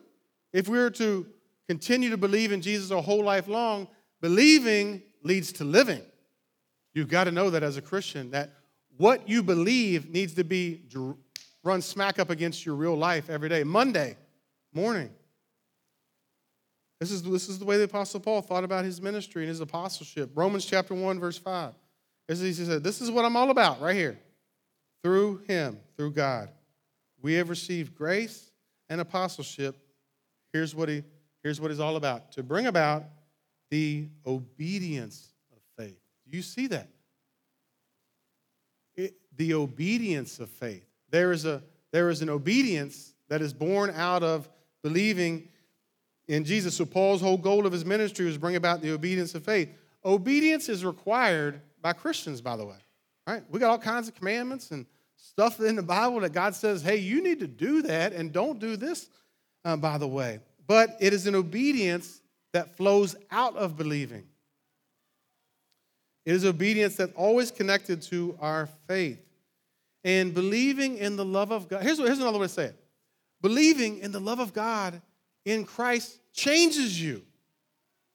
if 0.53 0.69
we 0.69 0.79
are 0.79 0.91
to 0.91 1.27
continue 1.69 2.11
to 2.11 2.17
believe 2.17 2.53
in 2.53 2.63
Jesus 2.63 2.91
our 2.91 3.03
whole 3.03 3.25
life 3.25 3.49
long, 3.49 3.89
believing 4.21 5.03
leads 5.23 5.53
to 5.53 5.65
living. 5.65 6.03
You've 6.95 7.09
got 7.09 7.25
to 7.25 7.33
know 7.33 7.51
that 7.51 7.63
as 7.63 7.77
a 7.77 7.83
Christian, 7.83 8.31
that 8.31 8.53
what 8.97 9.29
you 9.29 9.43
believe 9.43 10.09
needs 10.09 10.35
to 10.35 10.45
be 10.45 10.83
run 11.63 11.83
smack 11.83 12.19
up 12.19 12.31
against 12.31 12.65
your 12.65 12.77
real 12.77 12.97
life 12.97 13.29
every 13.29 13.49
day. 13.49 13.65
Monday 13.65 14.17
morning. 14.73 15.11
This 17.01 17.11
is, 17.11 17.23
this 17.23 17.49
is 17.49 17.59
the 17.59 17.67
way 17.67 17.77
the 17.77 17.85
Apostle 17.85 18.21
Paul 18.21 18.41
thought 18.41 18.65
about 18.65 18.85
his 18.85 19.03
ministry 19.03 19.43
and 19.43 19.51
his 19.51 19.61
apostleship. 19.61 20.31
Romans 20.35 20.65
chapter 20.65 20.95
1, 20.95 21.21
verse 21.21 21.37
5. 21.37 21.75
This 22.27 22.41
is, 22.41 22.57
he 22.57 22.65
said, 22.65 22.83
This 22.83 23.03
is 23.03 23.11
what 23.11 23.25
I'm 23.27 23.37
all 23.37 23.51
about 23.51 23.81
right 23.81 23.95
here. 23.95 24.19
Through 25.03 25.43
him, 25.47 25.79
through 25.97 26.13
God, 26.13 26.49
we 27.21 27.35
have 27.35 27.51
received 27.51 27.95
grace 27.95 28.51
and 28.89 29.01
apostleship, 29.01 29.77
here's 30.53 30.75
what, 30.75 30.89
he, 30.89 31.03
here's 31.43 31.61
what 31.61 31.71
he's 31.71 31.81
all 31.81 31.97
about 31.97 32.33
to 32.33 32.43
bring 32.43 32.67
about 32.67 33.05
the 33.71 34.09
obedience 34.27 35.33
of 35.53 35.59
faith. 35.77 35.99
Do 36.29 36.37
you 36.37 36.43
see 36.43 36.67
that? 36.69 36.89
It, 38.95 39.15
the 39.37 39.55
obedience 39.55 40.41
of 40.41 40.49
faith. 40.49 40.87
There 41.11 41.33
is, 41.33 41.45
a, 41.45 41.63
there 41.93 42.11
is 42.11 42.23
an 42.23 42.31
obedience 42.31 43.15
that 43.29 43.43
is 43.43 43.53
born 43.53 43.91
out 43.91 44.23
of 44.23 44.49
believing 44.83 45.49
in 46.29 46.45
Jesus. 46.45 46.77
So, 46.77 46.85
Paul's 46.85 47.21
whole 47.21 47.37
goal 47.37 47.67
of 47.67 47.73
his 47.73 47.85
ministry 47.85 48.27
was 48.27 48.39
bring 48.39 48.57
about 48.57 48.81
the 48.81 48.93
obedience 48.93 49.35
of 49.35 49.45
faith. 49.45 49.69
Obedience 50.05 50.69
is 50.69 50.85
required 50.85 51.61
by 51.83 51.93
Christians, 51.93 52.41
by 52.41 52.57
the 52.57 52.65
way. 52.65 52.77
Right? 53.27 53.43
We 53.51 53.59
got 53.59 53.71
all 53.71 53.79
kinds 53.79 54.07
of 54.09 54.15
commandments 54.15 54.71
and 54.71 54.87
stuff 55.17 55.61
in 55.61 55.77
the 55.77 55.83
Bible 55.83 56.21
that 56.21 56.33
God 56.33 56.55
says, 56.55 56.83
hey, 56.83 56.97
you 56.97 57.23
need 57.23 57.41
to 57.41 57.47
do 57.47 57.83
that 57.83 58.13
and 58.13 58.33
don't 58.33 58.59
do 58.59 58.77
this, 58.77 59.09
uh, 59.65 59.77
by 59.77 59.99
the 59.99 60.09
way. 60.09 60.41
But 60.67 60.97
it 61.01 61.13
is 61.13 61.27
an 61.27 61.35
obedience 61.35 62.21
that 62.53 62.77
flows 62.77 63.17
out 63.31 63.57
of 63.57 63.77
believing. 63.77 64.25
It 66.25 66.35
is 66.35 66.45
obedience 66.45 66.97
that's 66.97 67.13
always 67.15 67.51
connected 67.51 68.03
to 68.03 68.37
our 68.41 68.69
faith. 68.89 69.21
And 70.05 70.35
believing 70.35 70.99
in 70.99 71.17
the 71.17 71.25
love 71.25 71.51
of 71.51 71.69
God. 71.69 71.83
Here's, 71.83 71.99
here's 71.99 72.19
another 72.19 72.39
way 72.39 72.47
to 72.47 72.53
say 72.53 72.65
it 72.67 72.83
believing 73.43 73.99
in 73.99 74.13
the 74.13 74.21
love 74.21 74.41
of 74.41 74.53
God 74.53 75.01
in 75.45 75.65
Christ 75.65 76.19
changes 76.33 77.01
you. 77.01 77.23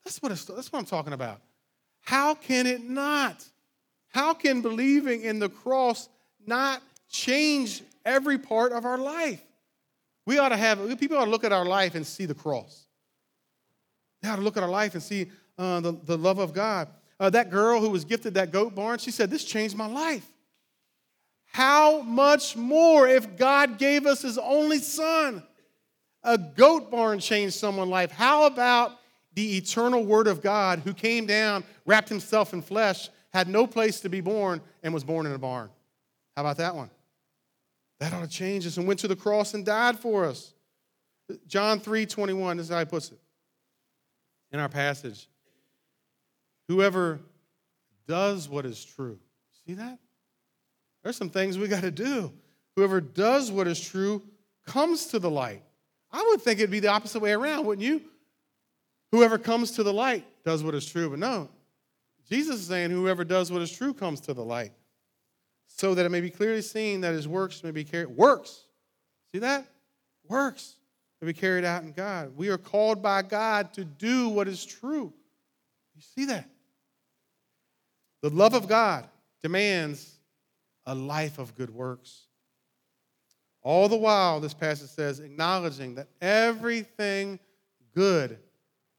That's 0.04 0.20
what, 0.20 0.28
that's 0.30 0.72
what 0.72 0.78
I'm 0.78 0.84
talking 0.84 1.12
about. 1.12 1.40
How 2.00 2.34
can 2.34 2.66
it 2.66 2.82
not? 2.82 3.44
How 4.08 4.34
can 4.34 4.60
believing 4.60 5.22
in 5.22 5.38
the 5.38 5.48
cross 5.48 6.08
not 6.46 6.82
change 7.12 7.82
every 8.04 8.38
part 8.38 8.72
of 8.72 8.84
our 8.84 8.98
life. 8.98 9.40
We 10.26 10.38
ought 10.38 10.48
to 10.48 10.56
have, 10.56 10.98
people 10.98 11.18
ought 11.18 11.26
to 11.26 11.30
look 11.30 11.44
at 11.44 11.52
our 11.52 11.64
life 11.64 11.94
and 11.94 12.06
see 12.06 12.26
the 12.26 12.34
cross. 12.34 12.86
They 14.20 14.28
ought 14.28 14.36
to 14.36 14.42
look 14.42 14.56
at 14.56 14.62
our 14.62 14.68
life 14.68 14.94
and 14.94 15.02
see 15.02 15.30
uh, 15.58 15.80
the, 15.80 15.92
the 15.92 16.16
love 16.16 16.38
of 16.38 16.52
God. 16.52 16.88
Uh, 17.20 17.30
that 17.30 17.50
girl 17.50 17.80
who 17.80 17.90
was 17.90 18.04
gifted 18.04 18.34
that 18.34 18.50
goat 18.50 18.74
barn, 18.74 18.98
she 18.98 19.10
said, 19.10 19.30
This 19.30 19.44
changed 19.44 19.76
my 19.76 19.86
life. 19.86 20.26
How 21.46 22.00
much 22.00 22.56
more 22.56 23.06
if 23.06 23.36
God 23.36 23.78
gave 23.78 24.06
us 24.06 24.22
his 24.22 24.38
only 24.38 24.78
son? 24.78 25.42
A 26.24 26.38
goat 26.38 26.90
barn 26.90 27.18
changed 27.18 27.54
someone's 27.54 27.90
life. 27.90 28.10
How 28.10 28.46
about 28.46 28.92
the 29.34 29.56
eternal 29.56 30.04
word 30.04 30.28
of 30.28 30.40
God 30.40 30.80
who 30.80 30.94
came 30.94 31.26
down, 31.26 31.64
wrapped 31.84 32.08
himself 32.08 32.52
in 32.52 32.62
flesh, 32.62 33.10
had 33.32 33.48
no 33.48 33.66
place 33.66 34.00
to 34.00 34.08
be 34.08 34.20
born, 34.20 34.60
and 34.82 34.94
was 34.94 35.04
born 35.04 35.26
in 35.26 35.32
a 35.32 35.38
barn? 35.38 35.68
How 36.36 36.42
about 36.42 36.56
that 36.58 36.74
one? 36.74 36.90
That 38.02 38.12
ought 38.14 38.22
to 38.22 38.28
change 38.28 38.66
us 38.66 38.78
and 38.78 38.88
went 38.88 38.98
to 38.98 39.06
the 39.06 39.14
cross 39.14 39.54
and 39.54 39.64
died 39.64 39.96
for 39.96 40.24
us. 40.24 40.54
John 41.46 41.78
3 41.78 42.04
21, 42.04 42.56
this 42.56 42.66
is 42.66 42.72
how 42.72 42.80
he 42.80 42.84
puts 42.84 43.12
it 43.12 43.18
in 44.50 44.58
our 44.58 44.68
passage. 44.68 45.28
Whoever 46.66 47.20
does 48.08 48.48
what 48.48 48.66
is 48.66 48.84
true. 48.84 49.20
See 49.64 49.74
that? 49.74 50.00
There's 51.04 51.16
some 51.16 51.30
things 51.30 51.56
we 51.56 51.68
got 51.68 51.82
to 51.82 51.92
do. 51.92 52.32
Whoever 52.74 53.00
does 53.00 53.52
what 53.52 53.68
is 53.68 53.80
true 53.80 54.20
comes 54.66 55.06
to 55.06 55.20
the 55.20 55.30
light. 55.30 55.62
I 56.10 56.26
would 56.30 56.42
think 56.42 56.58
it'd 56.58 56.72
be 56.72 56.80
the 56.80 56.88
opposite 56.88 57.20
way 57.20 57.30
around, 57.30 57.66
wouldn't 57.66 57.86
you? 57.86 58.02
Whoever 59.12 59.38
comes 59.38 59.70
to 59.72 59.84
the 59.84 59.92
light 59.92 60.24
does 60.44 60.64
what 60.64 60.74
is 60.74 60.86
true. 60.86 61.08
But 61.08 61.20
no, 61.20 61.48
Jesus 62.28 62.62
is 62.62 62.66
saying 62.66 62.90
whoever 62.90 63.22
does 63.22 63.52
what 63.52 63.62
is 63.62 63.70
true 63.70 63.94
comes 63.94 64.18
to 64.22 64.34
the 64.34 64.44
light 64.44 64.72
so 65.76 65.94
that 65.94 66.06
it 66.06 66.10
may 66.10 66.20
be 66.20 66.30
clearly 66.30 66.62
seen 66.62 67.00
that 67.00 67.14
his 67.14 67.26
works 67.26 67.64
may 67.64 67.70
be 67.70 67.84
carried. 67.84 68.08
Works. 68.08 68.64
See 69.32 69.38
that? 69.40 69.66
Works 70.28 70.76
that 71.20 71.26
we 71.26 71.32
carried 71.32 71.64
out 71.64 71.82
in 71.82 71.92
God. 71.92 72.36
We 72.36 72.48
are 72.50 72.58
called 72.58 73.02
by 73.02 73.22
God 73.22 73.72
to 73.74 73.84
do 73.84 74.28
what 74.28 74.48
is 74.48 74.64
true. 74.64 75.12
You 75.94 76.02
see 76.02 76.26
that? 76.26 76.48
The 78.22 78.30
love 78.30 78.54
of 78.54 78.68
God 78.68 79.08
demands 79.42 80.18
a 80.86 80.94
life 80.94 81.38
of 81.38 81.54
good 81.54 81.70
works. 81.70 82.26
All 83.62 83.88
the 83.88 83.96
while, 83.96 84.40
this 84.40 84.54
passage 84.54 84.90
says, 84.90 85.20
acknowledging 85.20 85.94
that 85.94 86.08
everything 86.20 87.38
good 87.94 88.38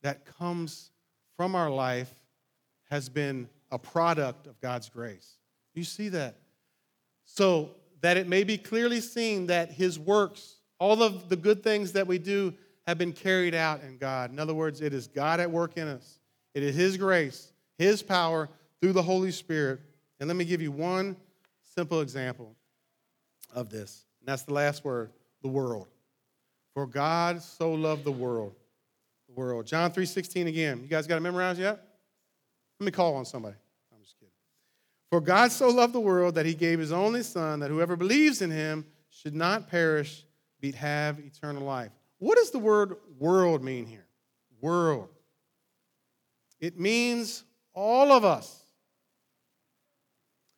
that 0.01 0.26
comes 0.38 0.91
from 1.36 1.55
our 1.55 1.69
life 1.69 2.13
has 2.89 3.09
been 3.09 3.49
a 3.71 3.80
product 3.80 4.47
of 4.47 4.59
God's 4.61 4.89
grace. 4.89 5.38
You 5.74 5.84
see 5.84 6.09
that? 6.09 6.36
So 7.36 7.71
that 8.01 8.15
it 8.15 8.27
may 8.27 8.43
be 8.43 8.59
clearly 8.59 9.01
seen 9.01 9.47
that 9.47 9.71
His 9.71 9.97
works, 9.97 10.57
all 10.77 11.01
of 11.01 11.29
the 11.29 11.36
good 11.36 11.63
things 11.63 11.93
that 11.93 12.05
we 12.05 12.19
do, 12.19 12.53
have 12.86 12.99
been 12.99 13.11
carried 13.11 13.55
out 13.55 13.81
in 13.81 13.97
God. 13.97 14.31
In 14.31 14.38
other 14.38 14.53
words, 14.53 14.81
it 14.81 14.93
is 14.93 15.07
God 15.07 15.39
at 15.39 15.49
work 15.49 15.75
in 15.77 15.88
us, 15.88 16.19
it 16.53 16.61
is 16.61 16.75
His 16.75 16.95
grace, 16.95 17.51
His 17.79 18.03
power 18.03 18.49
through 18.79 18.93
the 18.93 19.01
Holy 19.01 19.31
Spirit. 19.31 19.79
And 20.19 20.27
let 20.27 20.38
me 20.38 20.45
give 20.45 20.61
you 20.61 20.71
one 20.71 21.17
simple 21.75 22.01
example 22.01 22.55
of 23.51 23.71
this. 23.71 24.05
And 24.19 24.27
that's 24.27 24.43
the 24.43 24.53
last 24.53 24.86
word 24.86 25.11
the 25.41 25.47
world. 25.47 25.88
For 26.75 26.86
God 26.86 27.41
so 27.41 27.73
loved 27.73 28.03
the 28.03 28.11
world. 28.11 28.53
The 29.27 29.34
world. 29.34 29.65
John 29.65 29.91
3.16 29.91 30.45
again. 30.45 30.81
You 30.84 30.88
guys 30.88 31.07
got 31.07 31.17
it 31.17 31.21
memorized 31.21 31.59
yet? 31.59 31.84
Let 32.79 32.86
me 32.86 32.91
call 32.91 33.15
on 33.15 33.25
somebody. 33.25 33.55
For 35.14 35.22
God 35.22 35.51
so 35.51 35.70
loved 35.70 35.93
the 35.93 35.99
world 35.99 36.34
that 36.34 36.47
he 36.47 36.55
gave 36.55 36.80
his 36.80 36.91
only 36.91 37.22
Son, 37.22 37.59
that 37.59 37.70
whoever 37.70 37.95
believes 37.95 38.41
in 38.41 38.49
him 38.49 38.84
should 39.11 39.36
not 39.36 39.70
perish, 39.70 40.26
but 40.59 40.74
have 40.74 41.20
eternal 41.20 41.61
life. 41.61 41.91
What 42.18 42.39
does 42.39 42.49
the 42.49 42.57
word 42.57 42.95
world 43.20 43.64
mean 43.64 43.86
here? 43.86 44.07
World. 44.59 45.09
It 46.59 46.80
means 46.80 47.43
all 47.76 48.11
of 48.11 48.26
us. 48.26 48.64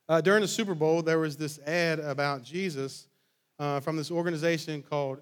Uh, 0.08 0.22
during 0.22 0.42
the 0.42 0.48
Super 0.48 0.74
Bowl, 0.74 1.02
there 1.02 1.20
was 1.20 1.36
this 1.36 1.60
ad 1.68 2.00
about 2.00 2.42
Jesus 2.42 3.10
uh, 3.60 3.82
from 3.82 3.98
this 3.98 4.10
organization 4.10 4.82
called 4.82 5.20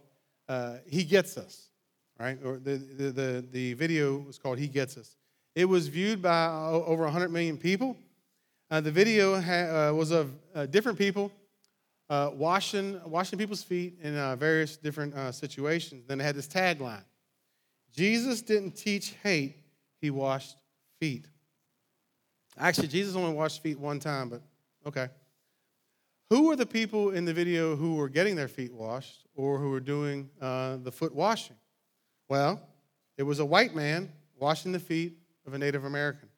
uh, 0.47 0.75
He 0.85 1.03
Gets 1.03 1.39
Us, 1.39 1.71
right? 2.19 2.37
Or 2.45 2.59
the, 2.59 2.75
the, 2.75 3.11
the, 3.11 3.45
the, 3.51 3.73
video 3.73 4.19
was 4.19 4.37
called 4.37 4.59
He 4.59 4.67
Gets 4.67 4.95
Us. 4.95 5.15
It 5.55 5.65
was 5.65 5.87
viewed 5.87 6.21
by 6.21 6.49
over 6.49 7.01
100 7.05 7.29
million 7.29 7.57
people. 7.57 7.97
Uh, 8.71 8.81
the 8.81 8.91
video 8.91 9.39
ha- 9.39 9.89
uh, 9.89 9.93
was 9.93 10.11
of 10.11 10.31
uh, 10.55 10.65
different 10.65 10.97
people 10.97 11.31
washing, 12.09 12.99
washing 13.05 13.39
people's 13.39 13.63
feet 13.63 13.97
in 14.01 14.13
various 14.37 14.77
different 14.77 15.15
situations. 15.33 16.05
Then 16.07 16.19
it 16.19 16.23
had 16.23 16.35
this 16.35 16.47
tagline 16.47 17.03
Jesus 17.95 18.41
didn't 18.41 18.71
teach 18.71 19.13
hate, 19.21 19.55
he 20.01 20.09
washed 20.09 20.57
feet. 20.99 21.25
Actually, 22.57 22.87
Jesus 22.87 23.15
only 23.15 23.33
washed 23.33 23.61
feet 23.61 23.79
one 23.79 23.99
time, 23.99 24.29
but 24.29 24.41
okay. 24.85 25.09
Who 26.29 26.47
were 26.47 26.55
the 26.55 26.65
people 26.65 27.11
in 27.11 27.25
the 27.25 27.33
video 27.33 27.75
who 27.75 27.95
were 27.95 28.09
getting 28.09 28.35
their 28.35 28.47
feet 28.47 28.73
washed 28.73 29.27
or 29.35 29.59
who 29.59 29.69
were 29.69 29.79
doing 29.79 30.29
uh, 30.41 30.77
the 30.77 30.91
foot 30.91 31.13
washing? 31.13 31.55
Well, 32.27 32.59
it 33.17 33.23
was 33.23 33.39
a 33.39 33.45
white 33.45 33.75
man 33.75 34.11
washing 34.39 34.71
the 34.71 34.79
feet 34.79 35.17
of 35.45 35.53
a 35.53 35.59
Native 35.59 35.85
American. 35.85 36.29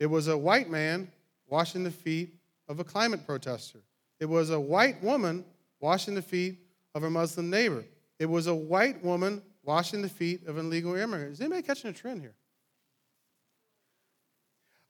It 0.00 0.06
was 0.06 0.26
a 0.26 0.36
white 0.36 0.68
man 0.68 1.12
washing 1.54 1.84
the 1.84 1.90
feet 1.92 2.34
of 2.66 2.80
a 2.80 2.84
climate 2.84 3.24
protester. 3.24 3.78
It 4.18 4.24
was 4.24 4.50
a 4.50 4.58
white 4.58 5.00
woman 5.04 5.44
washing 5.78 6.16
the 6.16 6.22
feet 6.22 6.58
of 6.96 7.04
a 7.04 7.10
Muslim 7.10 7.48
neighbor. 7.48 7.84
It 8.18 8.26
was 8.26 8.48
a 8.48 8.54
white 8.54 9.04
woman 9.04 9.40
washing 9.62 10.02
the 10.02 10.08
feet 10.08 10.48
of 10.48 10.58
an 10.58 10.66
illegal 10.66 10.96
immigrant. 10.96 11.34
Is 11.34 11.40
anybody 11.40 11.62
catching 11.62 11.90
a 11.90 11.92
trend 11.92 12.22
here? 12.22 12.34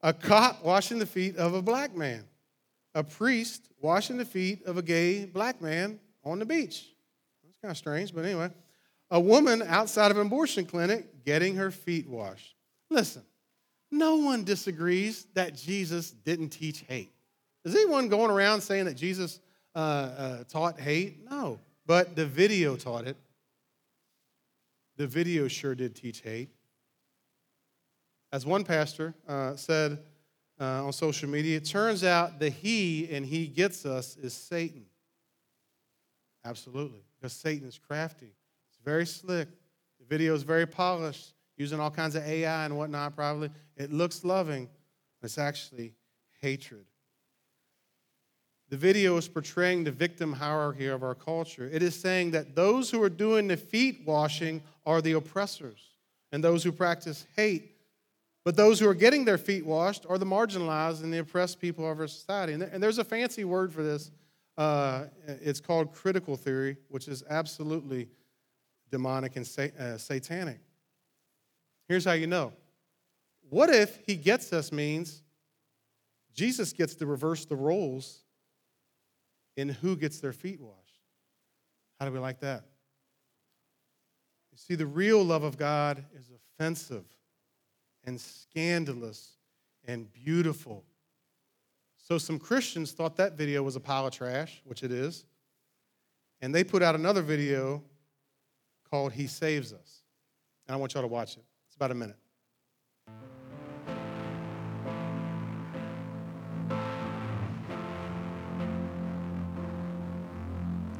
A 0.01 0.15
cop 0.15 0.65
washing 0.65 0.99
the 0.99 1.05
feet 1.05 1.37
of 1.37 1.53
a 1.53 1.61
black 1.61 1.95
man 1.95 2.25
a 2.95 3.05
priest 3.05 3.69
washing 3.81 4.17
the 4.17 4.25
feet 4.25 4.65
of 4.65 4.79
a 4.79 4.83
gay 4.83 5.27
black 5.27 5.61
man 5.61 5.99
on 6.25 6.39
the 6.39 6.47
beach. 6.47 6.87
That's 7.43 7.59
kind 7.59 7.73
of 7.73 7.77
strange, 7.77 8.15
but 8.15 8.25
anyway. 8.25 8.51
A 9.11 9.21
woman 9.21 9.62
outside 9.62 10.11
of 10.11 10.17
an 10.17 10.29
abortion 10.29 10.65
clinic 10.65 11.25
getting 11.25 11.57
her 11.57 11.71
feet 11.71 12.09
washed. 12.09 12.55
Listen, 12.89 13.23
no 13.99 14.16
one 14.16 14.45
disagrees 14.45 15.26
that 15.34 15.55
Jesus 15.57 16.11
didn't 16.11 16.51
teach 16.51 16.84
hate. 16.88 17.12
Is 17.64 17.74
anyone 17.74 18.09
going 18.09 18.30
around 18.30 18.61
saying 18.61 18.84
that 18.86 18.95
Jesus 18.95 19.40
uh, 19.74 19.78
uh, 19.78 20.45
taught 20.45 20.78
hate? 20.78 21.28
No, 21.30 21.59
but 21.86 22.14
the 22.14 22.26
video 22.26 22.76
taught 22.76 23.07
it. 23.07 23.16
The 24.97 25.07
video 25.07 25.49
sure 25.49 25.74
did 25.74 25.95
teach 25.95 26.20
hate. 26.20 26.51
As 28.32 28.45
one 28.45 28.64
pastor 28.64 29.14
uh, 29.28 29.57
said, 29.57 29.99
uh, 30.61 30.84
on 30.84 30.92
social 30.92 31.28
media. 31.28 31.57
It 31.57 31.64
turns 31.64 32.05
out 32.05 32.38
the 32.38 32.51
he 32.51 33.09
and 33.11 33.24
he 33.24 33.47
gets 33.47 33.84
us 33.84 34.16
is 34.16 34.32
Satan. 34.32 34.84
Absolutely, 36.45 37.01
because 37.16 37.32
Satan 37.32 37.66
is 37.66 37.78
crafty. 37.78 38.32
It's 38.68 38.78
very 38.84 39.07
slick. 39.07 39.49
The 39.99 40.07
video 40.07 40.34
is 40.34 40.42
very 40.42 40.66
polished, 40.66 41.34
using 41.57 41.81
all 41.81 41.91
kinds 41.91 42.15
of 42.15 42.25
AI 42.25 42.65
and 42.65 42.77
whatnot, 42.77 43.15
probably. 43.15 43.51
It 43.77 43.93
looks 43.93 44.25
loving, 44.25 44.69
but 45.21 45.27
it's 45.27 45.39
actually 45.39 45.95
hatred. 46.41 46.85
The 48.71 48.77
video 48.77 49.17
is 49.17 49.29
portraying 49.29 49.85
the 49.85 49.93
victim 49.93 50.33
hierarchy 50.33 50.87
of 50.87 51.03
our 51.03 51.15
culture. 51.15 51.69
It 51.73 51.83
is 51.83 51.95
saying 51.95 52.33
that 52.33 52.55
those 52.55 52.91
who 52.91 53.03
are 53.03 53.11
doing 53.11 53.47
the 53.47 53.57
feet 53.57 54.03
washing 54.07 54.63
are 54.87 55.01
the 55.01 55.13
oppressors, 55.13 55.81
and 56.33 56.43
those 56.43 56.65
who 56.65 56.73
practice 56.73 57.27
hate 57.37 57.75
but 58.45 58.57
those 58.57 58.79
who 58.79 58.89
are 58.89 58.95
getting 58.95 59.25
their 59.25 59.39
feet 59.39 59.65
washed 59.65 60.05
are 60.09 60.19
the 60.19 60.27
marginalized 60.27 61.03
and 61.03 61.13
the 61.13 61.19
oppressed 61.19 61.61
people 61.61 61.91
of 61.91 61.99
our 61.99 62.07
society. 62.07 62.53
And 62.53 62.83
there's 62.83 62.99
a 62.99 63.05
fancy 63.05 63.45
word 63.45 63.73
for 63.73 63.83
this. 63.83 64.11
Uh, 64.57 65.07
it's 65.27 65.61
called 65.61 65.93
critical 65.93 66.37
theory, 66.37 66.77
which 66.89 67.09
is 67.09 67.25
absolutely 67.29 68.09
demonic 68.91 69.37
and 69.37 69.49
uh, 69.81 69.97
satanic. 69.97 70.61
Here's 71.89 72.05
how 72.05 72.12
you 72.12 72.26
know. 72.26 72.53
What 73.51 73.70
if 73.70 73.99
he 74.07 74.16
gets 74.16 74.53
us 74.53 74.72
means 74.72 75.22
Jesus 76.35 76.72
gets 76.72 76.95
to 76.97 77.07
reverse 77.07 77.45
the 77.45 77.57
roles 77.57 78.24
in 79.57 79.68
who 79.68 79.97
gets 79.97 80.20
their 80.20 80.32
feet 80.32 80.61
washed? 80.61 80.80
How 81.99 82.07
do 82.07 82.12
we 82.12 82.18
like 82.18 82.41
that? 82.41 82.64
You 84.51 84.59
see, 84.59 84.74
the 84.74 84.87
real 84.87 85.22
love 85.22 85.43
of 85.43 85.57
God 85.57 86.05
is 86.16 86.30
offensive 86.30 87.05
and 88.05 88.20
scandalous 88.20 89.37
and 89.85 90.12
beautiful. 90.12 90.85
So, 91.97 92.18
some 92.18 92.39
Christians 92.39 92.93
thought 92.93 93.16
that 93.16 93.35
video 93.35 93.62
was 93.62 93.76
a 93.76 93.80
pile 93.80 94.07
of 94.07 94.12
trash, 94.12 94.61
which 94.64 94.82
it 94.82 94.93
is. 94.93 95.24
And 96.41 96.55
they 96.55 96.64
put 96.64 96.82
out 96.82 96.95
another 96.95 97.22
video 97.22 97.82
called 98.91 99.12
He 99.12 99.26
Saves 99.26 99.72
Us. 99.72 100.03
And 100.66 100.74
I 100.74 100.78
want 100.78 100.95
y'all 100.95 101.03
to 101.03 101.09
watch 101.09 101.37
it. 101.37 101.45
It's 101.75 101.77
about 101.77 101.91
a 101.91 101.95
minute. 101.97 102.16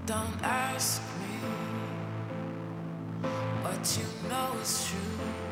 Don't 0.05 0.43
ask 0.43 1.01
me 1.20 1.37
what 3.62 3.97
you 3.97 4.29
know 4.29 4.61
is 4.61 4.89
true 4.89 5.43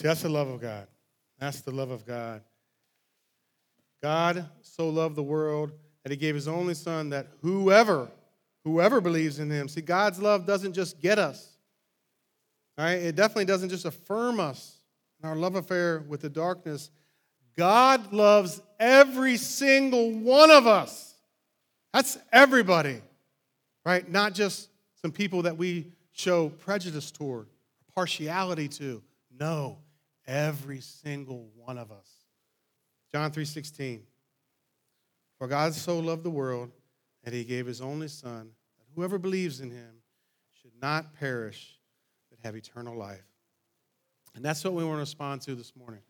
See, 0.00 0.06
that's 0.08 0.22
the 0.22 0.30
love 0.30 0.48
of 0.48 0.62
God. 0.62 0.86
That's 1.38 1.60
the 1.60 1.72
love 1.72 1.90
of 1.90 2.06
God. 2.06 2.40
God 4.02 4.48
so 4.62 4.88
loved 4.88 5.14
the 5.14 5.22
world 5.22 5.72
that 6.02 6.10
he 6.10 6.16
gave 6.16 6.34
his 6.34 6.48
only 6.48 6.72
son 6.72 7.10
that 7.10 7.26
whoever, 7.42 8.08
whoever 8.64 9.02
believes 9.02 9.38
in 9.38 9.50
him. 9.50 9.68
See, 9.68 9.82
God's 9.82 10.18
love 10.18 10.46
doesn't 10.46 10.72
just 10.72 11.02
get 11.02 11.18
us. 11.18 11.54
All 12.78 12.86
right? 12.86 12.94
It 12.94 13.14
definitely 13.14 13.44
doesn't 13.44 13.68
just 13.68 13.84
affirm 13.84 14.40
us 14.40 14.78
in 15.22 15.28
our 15.28 15.36
love 15.36 15.54
affair 15.54 16.02
with 16.08 16.22
the 16.22 16.30
darkness. 16.30 16.90
God 17.54 18.10
loves 18.10 18.62
every 18.78 19.36
single 19.36 20.12
one 20.12 20.50
of 20.50 20.66
us. 20.66 21.14
That's 21.92 22.16
everybody, 22.32 23.02
right? 23.84 24.10
Not 24.10 24.32
just 24.32 24.70
some 25.02 25.12
people 25.12 25.42
that 25.42 25.58
we 25.58 25.92
show 26.12 26.48
prejudice 26.48 27.10
toward, 27.10 27.48
partiality 27.94 28.68
to. 28.68 29.02
No, 29.38 29.78
every 30.30 30.80
single 30.80 31.50
one 31.56 31.76
of 31.76 31.90
us. 31.90 32.08
John 33.12 33.32
3:16. 33.32 34.06
For 35.36 35.48
God 35.48 35.74
so 35.74 35.98
loved 35.98 36.22
the 36.22 36.30
world 36.30 36.70
that 37.24 37.34
he 37.34 37.44
gave 37.44 37.66
his 37.66 37.80
only 37.80 38.08
son 38.08 38.54
that 38.78 38.86
whoever 38.94 39.18
believes 39.18 39.60
in 39.60 39.70
him 39.70 40.02
should 40.52 40.74
not 40.80 41.14
perish 41.14 41.80
but 42.28 42.38
have 42.44 42.54
eternal 42.54 42.96
life. 42.96 43.26
And 44.34 44.44
that's 44.44 44.62
what 44.62 44.74
we 44.74 44.84
want 44.84 44.96
to 44.96 45.00
respond 45.00 45.42
to 45.42 45.56
this 45.56 45.74
morning. 45.74 46.02